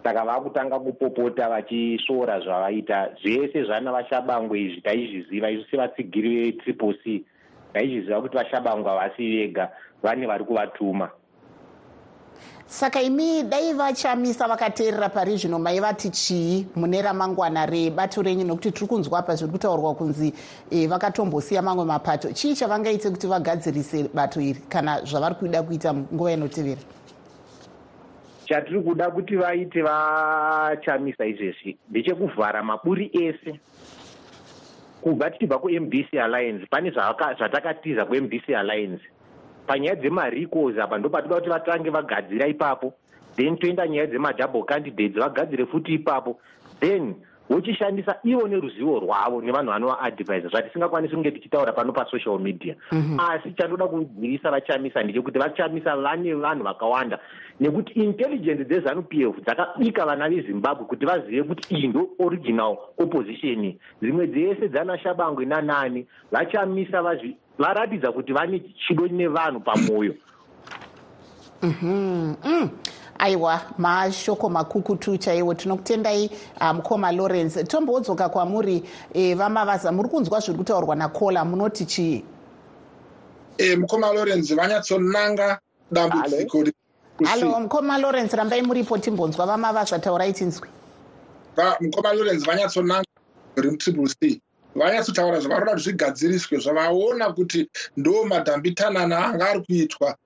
saka 0.02 0.24
vakutanga 0.24 0.78
kupopota 0.78 1.48
vachisvoora 1.48 2.40
zvavaita. 2.40 3.08
Zvese 3.22 3.64
zvana 3.64 3.92
vashabangwe 3.92 4.60
izvi 4.60 4.80
taizviziva. 4.80 5.50
Isu 5.50 5.70
sevatsigiri 5.70 6.36
vetriple 6.36 6.94
c. 7.04 7.24
Taizviziva 7.72 8.20
kuti 8.20 8.36
vashabangwe 8.36 8.90
havasi 8.90 9.36
vega 9.36 9.70
vane 10.02 10.26
vari 10.26 10.44
kuvatuma. 10.44 11.10
Saka 12.66 13.02
imi 13.02 13.42
dai 13.42 13.72
vachamisa 13.74 14.48
vakateerera 14.48 15.08
pari 15.08 15.36
zvino 15.36 15.58
maivati 15.58 16.10
chii 16.10 16.66
mune 16.76 17.02
ramangwana 17.02 17.66
rebato 17.66 18.22
renyu? 18.22 18.44
Nokuti 18.44 18.72
tiri 18.72 18.86
kunzwa 18.86 19.18
apa 19.18 19.34
zviri 19.34 19.52
kutaurwa 19.52 19.94
kunzi 19.94 20.32
e, 20.70 20.86
vakatombosiya 20.86 21.62
mamwe 21.62 21.84
mapato. 21.84 22.32
Chii 22.32 22.54
chavangaite 22.54 23.10
kuti 23.10 23.26
vagadzirise 23.26 24.08
bato 24.14 24.40
iri 24.40 24.60
kana 24.68 25.04
zvavari 25.04 25.34
kuida 25.34 25.62
kuita 25.62 25.94
nguva 25.94 26.32
inotevera 26.32 26.80
chatiri 28.52 28.80
kuda 28.80 29.10
kuti 29.10 29.36
vaite 29.36 29.82
vachamisa 29.82 31.26
izvezvi 31.26 31.78
ndechekuvhara 31.90 32.62
maburi 32.62 33.10
ese. 33.12 33.60
Kubva 35.00 35.30
tichibva 35.30 35.58
kumbc 35.58 36.14
alliance 36.14 36.66
pane 36.66 36.90
zvatakatiza 36.90 38.04
kumbc 38.04 38.48
alliance. 38.54 39.04
Panyaya 39.66 39.96
dzemarecals 39.96 40.78
apa 40.78 40.98
ndo 40.98 41.08
patinoda 41.08 41.40
kuti 41.40 41.50
vatange 41.50 41.90
vagadzira 41.90 42.46
ipapo 42.46 42.94
then 43.36 43.56
toenda 43.56 43.86
nyaya 43.88 44.06
dzemadouble 44.06 44.62
candidates 44.62 45.16
vagadzire 45.16 45.66
futi 45.66 45.94
ipapo. 45.94 46.38
Then 46.80 47.14
vochishandisa 47.50 48.16
ivo 48.24 48.48
neruzivo 48.48 49.00
rwavo 49.00 49.42
nevanhu 49.42 49.70
vanovaadvisa 49.70 50.48
zvatisingakwanisi 50.48 51.14
kunge 51.14 51.30
tichitaura 51.30 51.72
pano 51.72 51.92
pasocial 51.92 52.38
media 52.38 52.76
mm 52.92 53.16
-hmm. 53.18 53.32
asi 53.32 53.52
chandoda 53.52 53.86
kudzivisa 53.86 54.50
vachamisa 54.50 55.02
ndechekuti 55.02 55.38
vachamisa 55.38 55.96
vane 55.96 56.34
vanhu 56.34 56.64
vakawanda 56.64 57.18
nekuti 57.60 57.92
intelligence 57.92 58.64
dzezanup 58.64 59.14
f 59.14 59.36
dzakabika 59.44 60.06
vana 60.06 60.28
vezimbabwe 60.28 60.86
kuti 60.86 61.06
vazive 61.06 61.42
kuti 61.42 61.74
iyi 61.74 61.88
ndo 61.88 62.08
original 62.18 62.76
opposition 62.98 63.74
dzimwe 64.02 64.26
dzese 64.26 64.68
dzana 64.68 64.98
shabangwe 64.98 65.44
nanani 65.44 66.06
vachamisa 66.32 67.02
varatidza 67.58 68.12
kuti 68.12 68.32
vane 68.32 68.58
chido 68.58 69.08
nevanhu 69.08 69.60
pamwoyo 69.60 70.14
mm 71.62 71.74
-hmm. 71.82 72.36
mm. 72.44 72.70
Aiwa 73.22 73.60
mashoko 73.78 74.48
makukutu 74.48 75.16
chaiwo. 75.18 75.54
Tinokutendai 75.54 76.30
uh, 76.60 76.72
mukoma 76.72 77.12
lawrence. 77.12 77.64
Tombodzoka 77.64 78.28
kwamuri 78.28 78.82
e, 79.14 79.34
vamavaza 79.34 79.92
muri 79.92 80.08
kunzwa 80.08 80.40
zviri 80.40 80.58
kutaurwa 80.58 80.96
nakola 80.96 81.44
munoti 81.44 81.86
chii 81.86 82.24
e, 83.58 83.76
mukoma 83.76 84.12
lawrence 84.12 84.54
vanyatsonanga 84.54 85.58
dambudziko 85.90 86.64
alo 87.32 87.60
mukoma 87.60 87.98
lawrence 87.98 88.36
rambai 88.36 88.62
muripo 88.62 88.98
timbonzwa 88.98 89.46
vamavaza 89.46 89.98
taurai 89.98 90.32
tinzwi. 90.32 90.68
Mukoma 91.80 92.12
lawrence 92.14 92.46
vanyatsonanga 92.46 93.06
remutriple 93.56 94.08
c. 94.08 94.40
Vanyatsotaura 94.74 95.40
zvavaroda 95.40 95.72
kuti 95.72 95.84
zvigadziriswe 95.84 96.58
zvavaona 96.58 97.32
kuti 97.32 97.68
ndo 97.96 98.24
madhambitanana 98.24 99.26
anga 99.26 99.48
ari 99.50 99.60
kuitwa 99.60 100.16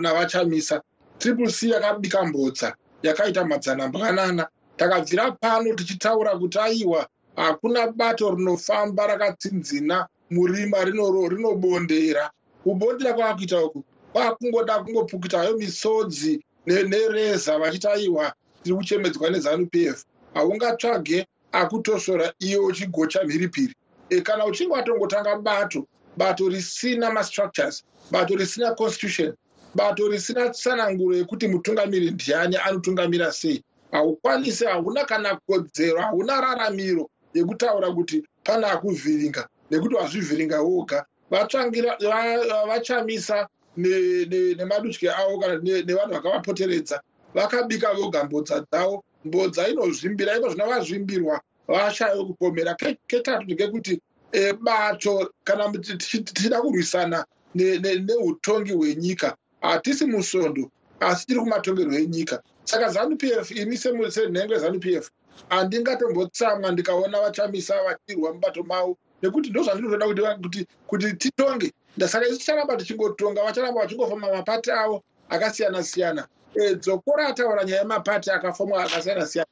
navachamisa 0.00 0.82
triple 1.18 1.50
c 1.52 1.68
yakabika 1.70 2.24
mbodza 2.24 2.74
yakaita 3.02 3.44
madzanambwanana 3.44 4.48
takabvira 4.76 5.32
pano 5.32 5.74
tichitaura 5.74 6.38
kuti 6.38 6.58
aiwa 6.58 7.06
hakuna 7.36 7.92
bato 7.92 8.30
rinofamba 8.34 9.06
rakatsinzina 9.06 10.06
murima 10.30 10.84
rinobondera. 10.84 12.30
Kubondera 12.64 13.12
kwavakuita 13.14 13.64
uku 13.64 13.84
kwakungoda 14.12 14.78
kungopukita 14.82 15.38
hayo 15.38 15.56
misodzi 15.56 16.44
nereza 16.66 17.58
vachiti 17.58 17.88
aiwa 17.88 18.32
tiri 18.62 18.76
kuchemedzwa 18.76 19.30
nezanup 19.30 19.74
f. 19.74 20.04
Haungatsvage 20.34 21.26
akutosora 21.52 22.32
iwe 22.38 22.56
uchigocha 22.56 23.24
mhiripiri. 23.24 23.74
E, 24.10 24.20
kana 24.20 24.46
uchinge 24.46 24.72
watongotanga 24.72 25.36
bato 25.36 25.86
bato 26.16 26.48
risina 26.48 27.10
mastructures 27.12 27.84
bato 28.10 28.36
risina 28.36 28.74
constitution 28.74 29.34
bato 29.74 30.08
risina 30.08 30.50
tsananguro 30.50 31.16
yekuti 31.16 31.48
mutungamiri 31.48 32.10
ndiani 32.10 32.56
anotungamira 32.56 33.32
sei. 33.32 33.64
Haukwanisi 33.92 34.64
hauna 34.64 35.04
kana 35.04 35.36
kodzero 35.46 36.00
hauna 36.00 36.40
raramiro 36.40 37.10
yekutaura 37.34 37.90
kuti 37.92 38.24
pane 38.44 38.66
akuvhiringa 38.66 39.48
nekuti 39.70 39.94
wazvivhiringa 39.94 40.60
woga. 40.60 41.06
Vachamisa 42.68 43.48
nemadutye 43.76 45.10
avo 45.12 45.38
kana 45.38 45.58
nevanhu 45.58 46.12
vakavapoteredza 46.12 47.00
vakabika 47.34 47.94
voga 47.94 48.24
mbodza 48.24 48.60
dzavo. 48.60 49.04
Mbodza 49.24 49.68
inozvimbira 49.68 50.36
iko 50.36 50.48
zvinovazvimbirwa 50.48 51.40
vashaye 51.68 52.24
kupomera 52.24 52.74
ketatu 53.06 53.44
ndekekuti 53.44 54.00
e, 54.32 54.52
bato 54.52 55.32
kana 55.44 55.68
tichida 55.78 56.60
kurwisana 56.62 57.24
neutongi 57.54 58.72
hwenyika 58.72 59.36
hatisi 59.60 60.06
musondo 60.06 60.70
asi 61.00 61.26
tiri 61.26 61.40
kumatongerwo 61.40 61.94
enyika. 61.94 62.42
Saka 62.64 62.88
zanup 62.88 63.22
f 63.24 63.50
ini 63.50 63.76
senhengo 63.76 64.54
yezanup 64.54 64.84
f 64.86 65.10
handingatombotsamwa 65.48 66.70
ndikaona 66.72 67.20
vachamisa 67.20 67.74
vachirwa 67.82 68.32
mubato 68.34 68.62
mavo 68.62 68.96
nekuti 69.22 69.50
ndo 69.50 69.62
zvandinotoda 69.62 70.34
kuti 70.36 70.66
kuti 70.86 71.12
titonge. 71.12 71.72
Saka 72.06 72.26
isu 72.26 72.38
ticharamba 72.38 72.76
tichingotonga 72.76 73.42
vacharamba 73.44 73.80
vachingofamba 73.80 74.32
mapati 74.32 74.70
avo 74.70 75.02
akasiyana 75.28 75.82
siyana 75.82 76.26
e, 76.54 76.74
dzokora 76.74 77.26
ataura 77.28 77.64
nyaya 77.64 77.80
yemapati 77.80 78.30
akafamwa 78.30 78.84
akasiyana 78.84 79.26
siyana 79.26 79.48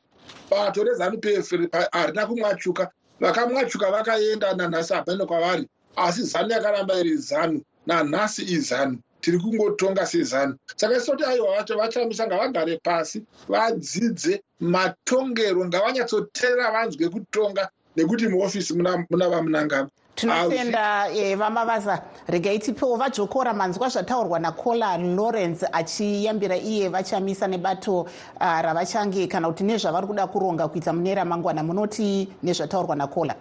bato 0.51 0.85
rezanup 0.85 1.25
f 1.27 1.51
harina 1.93 2.27
kumwachuka. 2.27 2.91
Vakamwachuka 3.21 3.91
vakaenda 3.91 4.55
nanhasi 4.55 4.95
hapane 4.95 5.25
kwavari 5.27 5.69
asi 5.97 6.23
zanu 6.23 6.51
yakaramba 6.53 6.95
iri 7.01 7.17
zanu 7.17 7.63
nanhasi 7.87 8.43
izanu 8.43 8.99
tiri 9.27 9.39
kungotonga 9.39 10.07
sezanu 10.07 10.55
saka 10.77 10.97
isoti 10.97 11.25
aiwa 11.25 11.57
vacho 11.57 11.77
vachamisa 11.77 12.27
ngavagare 12.27 12.77
pasi 12.83 13.23
vadzidze 13.49 14.43
matongero. 14.61 15.67
Ngavanyatsoteerera 15.67 16.71
vanzwe 16.71 17.09
kutonga 17.09 17.69
nekuti 17.97 18.29
muofisi 18.29 18.75
muna 18.75 19.29
vamunangagwa. 19.29 19.91
Tinotenda 20.15 21.09
vamavasa 21.37 22.03
regai 22.29 22.59
tipewo 22.59 22.97
vajokora 22.97 23.53
manzwa 23.53 23.89
zvataurwa 23.89 24.39
nacola 24.39 24.97
lawrence 24.97 25.67
achiyambira 25.73 26.57
iye 26.57 26.89
vachamisa 26.89 27.49
nebato 27.49 28.01
uh, 28.01 28.61
ravachange 28.61 29.27
kana 29.27 29.49
kuti 29.49 29.65
nezvavari 29.65 30.07
kuda 30.07 30.27
kuronga 30.27 30.69
kuita 30.69 30.93
mune 30.93 31.15
ramangwana. 31.15 31.63
Munoti 31.63 32.29
nezvataurwa 32.43 32.97
nacola 32.97 33.35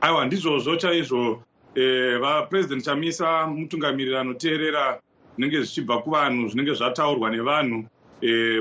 aiwa 0.00 0.24
ndizvozvo 0.24 0.76
chaizvo 0.76 1.42
vapurezidendi 2.20 2.84
chamisa 2.84 3.46
mutungamiriri 3.46 4.16
anoteerera 4.16 5.00
zvinenge 5.34 5.62
zvichibva 5.62 6.02
kuvanhu 6.02 6.48
zvinenge 6.48 6.74
zvataurwa 6.74 7.30
nevanhu. 7.30 7.84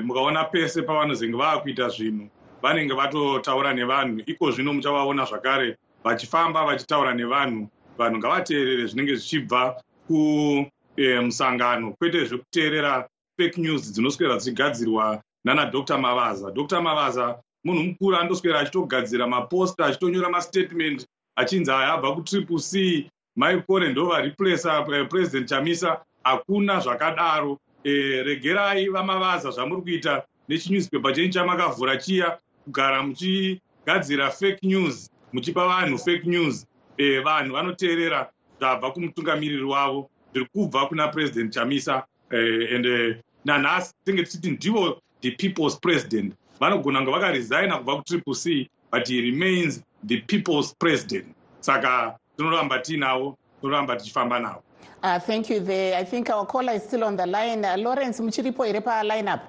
Mukaona 0.03 0.43
pese 0.43 0.82
pavanozenge 0.82 1.38
vaakuita 1.38 1.89
zvinhu 1.89 2.30
vanenge 2.62 2.93
vatotaura 2.93 3.73
nevanhu. 3.73 4.21
Iko 4.25 4.51
zvino 4.51 4.73
muchavaona 4.73 5.25
zvakare 5.25 5.75
vachifamba 6.03 6.65
vachitaura 6.65 7.13
nevanhu. 7.13 7.67
Vanhu 7.97 8.17
ngavateerere 8.17 8.88
zvinenge 8.88 9.15
zvichibva 9.15 9.82
kumusangano 10.08 11.91
kwete 11.91 12.25
zvekuteerera 12.25 13.08
fake 13.38 13.58
news 13.58 13.91
dzinoswera 13.91 14.38
dzichigadzirwa 14.38 15.21
nana 15.43 15.65
dr 15.65 15.97
mavaza. 15.97 16.51
Dr 16.51 16.82
mavaza 16.82 17.39
munhu 17.63 17.84
mukuru 17.84 18.17
andoswera 18.17 18.60
achitogadzira 18.60 19.27
maposta 19.27 19.86
achitonyora 19.86 20.30
mastatement 20.30 21.08
achinzi 21.38 21.71
aya 21.71 21.93
abva 21.93 22.15
kutriple 22.15 22.60
c 22.60 23.10
maikore 23.36 23.89
ndo 23.89 24.06
variplesa 24.06 24.82
purezidendi 24.82 25.50
chamisa 25.50 26.02
hakuna 26.23 26.80
zvakadaro. 26.80 27.60
E, 27.84 28.23
regerai 28.23 28.89
vamavaza 28.89 29.52
zvamuri 29.52 29.82
kuita 29.82 30.23
nechinewspaper 30.47 31.13
chenyu 31.13 31.30
chamakavhura 31.30 31.97
chiya 31.97 32.38
kugara 32.65 33.04
muchigadzira 33.04 34.32
fake 34.32 34.67
news 34.67 35.10
muchipa 35.34 35.67
vanhu 35.67 35.97
fake 35.97 36.23
news. 36.26 36.65
E, 36.97 37.19
vanhu 37.19 37.54
vanoteerera 37.54 38.30
zvabva 38.60 38.91
kumutungamiriri 38.91 39.63
wavo 39.63 40.10
zviri 40.34 40.50
kubva 40.54 40.86
kuna 40.86 41.08
purezidendi 41.08 41.54
chamisa 41.54 42.04
e, 42.32 42.76
and 42.76 42.86
e, 42.86 43.23
nanhasi 43.45 43.93
tenge 44.06 44.23
tichiti 44.23 44.52
ndivo 44.52 45.02
the 45.21 45.32
people's 45.32 45.80
president. 45.80 46.34
Vanogona 46.60 47.00
kunge 47.00 47.12
vakaresigna 47.12 47.78
kubva 47.78 47.95
kutriple 47.95 48.34
c 48.36 48.69
but 48.91 49.08
he 49.08 49.21
remains 49.21 49.84
the 50.08 50.22
people's 50.22 50.74
president 50.80 51.26
saka 51.60 52.15
tinoramba 52.38 52.80
tiinavo 52.80 53.38
tinoramba 53.62 53.96
tichifamba 53.96 54.39
navo 54.39 54.62
Uh, 55.04 55.20
thank 55.20 55.48
you 55.50 55.60
there. 55.60 55.96
I 55.96 56.04
think 56.04 56.28
our 56.32 56.43
caller 56.46 56.74
is 56.74 56.84
still 56.84 57.04
on 57.04 57.15
the 57.15 57.26
line. 57.28 57.63
Uh, 57.63 57.78
Lawrence, 57.78 58.20
muchiripo 58.20 58.65
here 58.65 58.82
pa 58.82 59.02
line 59.04 59.28
up? 59.28 59.41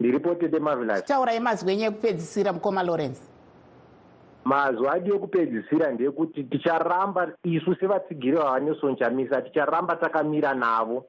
ndiripo 0.00 0.34
tete 0.34 0.58
marvelous 0.60 1.04
taurai 1.04 1.40
mazwi 1.40 1.72
enyu 1.72 1.84
ekupedzisira 1.84 2.52
mukoma 2.52 2.82
lawrence 2.82 3.20
mazwi 4.44 4.88
adi 4.88 5.10
ekupedzisira 5.10 5.92
ndeyekuti 5.92 6.44
ticharamba 6.44 7.28
isu 7.44 7.74
sevatsigiri 7.80 8.36
vavanelson 8.36 8.96
chamisa 8.96 9.42
ticharamba 9.42 9.96
takamira 9.96 10.54
navo 10.54 11.04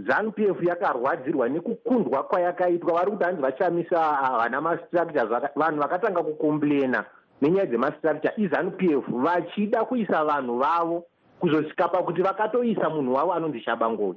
zanup 0.00 0.38
f 0.38 0.62
yakarwadzirwa 0.62 1.48
nekukundwa 1.48 2.22
kwayakaitwa 2.22 2.92
vari 2.92 3.10
kuti 3.10 3.24
hanzi 3.24 3.42
vachamisa 3.42 3.98
havana 4.04 4.60
mastructures 4.60 5.28
vanhu 5.56 5.80
vakatanga 5.80 6.22
kukomplena 6.22 7.04
nenyaya 7.42 7.66
dzemastructure 7.66 8.34
izanup 8.36 8.82
f 8.82 9.04
vachida 9.08 9.84
kuisa 9.84 10.24
vanhu 10.24 10.58
vavo 10.58 11.04
kuzosvika 11.40 11.88
pakuti 11.88 12.22
vakatoisa 12.22 12.90
munhu 12.90 13.14
wavo 13.14 13.32
anonzi 13.32 13.60
shabangoi 13.60 14.14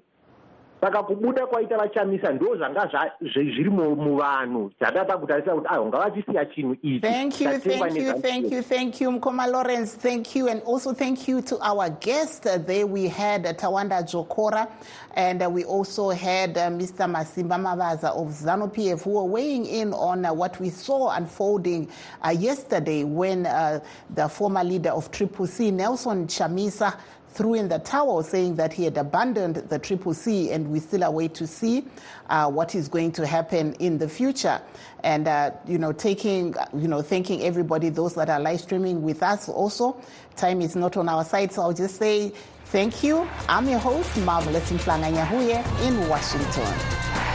saka 0.85 1.03
kubuda 1.03 1.47
kwaita 1.47 1.77
vachamisa 1.77 2.31
ndo 2.31 2.55
zvanga 2.55 3.11
zviri 3.21 3.69
muvanhu. 3.69 4.71
Zvadada 4.79 5.17
kuti 5.17 5.33
aho 5.65 5.85
ngavachisiya 5.85 6.45
chinhu 6.45 6.75
ichi. 6.81 7.45
Mukoma 9.05 9.47
lawrence. 9.47 9.97
Thank 9.97 10.35
you 10.35 10.47
and 10.47 10.61
also 10.63 10.93
thank 10.93 11.27
you 11.27 11.41
to 11.41 11.57
our 11.61 11.89
guest 11.89 12.45
uh, 12.45 12.57
there. 12.57 12.85
We 12.85 13.07
had 13.07 13.45
uh, 13.47 13.53
tawanda 13.53 14.03
jokora 14.03 14.67
and 15.15 15.41
uh, 15.41 15.49
we 15.49 15.63
also 15.63 16.09
had 16.09 16.57
uh, 16.57 16.69
mr 16.69 17.07
masimba 17.07 17.57
mavaza 17.57 18.09
of 18.09 18.27
zanu 18.27 18.67
pf 18.67 19.03
who 19.03 19.11
were 19.11 19.23
weighing 19.23 19.65
in 19.65 19.93
on 19.93 20.25
uh, 20.25 20.33
what 20.33 20.59
we 20.59 20.69
saw 20.69 21.09
unfolding 21.15 21.89
uh, 22.25 22.29
yesterday 22.29 23.03
when 23.03 23.45
uh, 23.45 23.79
the 24.15 24.27
former 24.27 24.63
leader 24.63 24.89
of 24.91 25.09
triple 25.11 25.47
c 25.47 25.71
nelson 25.71 26.27
chamisa 26.27 26.97
threw 27.35 27.53
in 27.53 27.67
the 27.67 27.79
towel 27.79 28.23
saying 28.23 28.55
that 28.55 28.71
he 28.71 28.85
had 28.85 28.97
abandoned 28.97 29.57
the 29.57 29.77
Triple 29.77 30.13
C 30.13 30.51
and 30.51 30.69
we 30.71 30.79
still 30.79 31.03
await 31.03 31.33
to 31.35 31.45
see 31.45 31.85
uh, 32.29 32.49
what 32.49 32.73
is 32.73 32.87
going 32.87 33.11
to 33.11 33.27
happen 33.27 33.73
in 33.73 33.97
the 33.97 34.07
future. 34.07 34.61
And, 35.03 35.27
uh, 35.27 35.51
you 35.67 35.77
know, 35.77 35.91
taking, 35.91 36.55
you 36.73 36.87
know, 36.87 37.01
thanking 37.01 37.43
everybody, 37.43 37.89
those 37.89 38.15
that 38.15 38.29
are 38.29 38.39
live 38.39 38.61
streaming 38.61 39.03
with 39.03 39.21
us 39.21 39.49
also. 39.49 40.01
Time 40.37 40.61
is 40.61 40.75
not 40.75 40.97
on 40.97 41.09
our 41.09 41.25
side, 41.25 41.51
so 41.51 41.63
I'll 41.63 41.73
just 41.73 41.97
say 41.97 42.31
thank 42.65 43.03
you. 43.03 43.27
I'm 43.49 43.67
your 43.67 43.79
host, 43.79 44.17
Marvelous 44.21 44.71
Mhlanga 44.71 45.13
Nyahuye 45.13 45.87
in 45.87 46.09
Washington. 46.09 47.34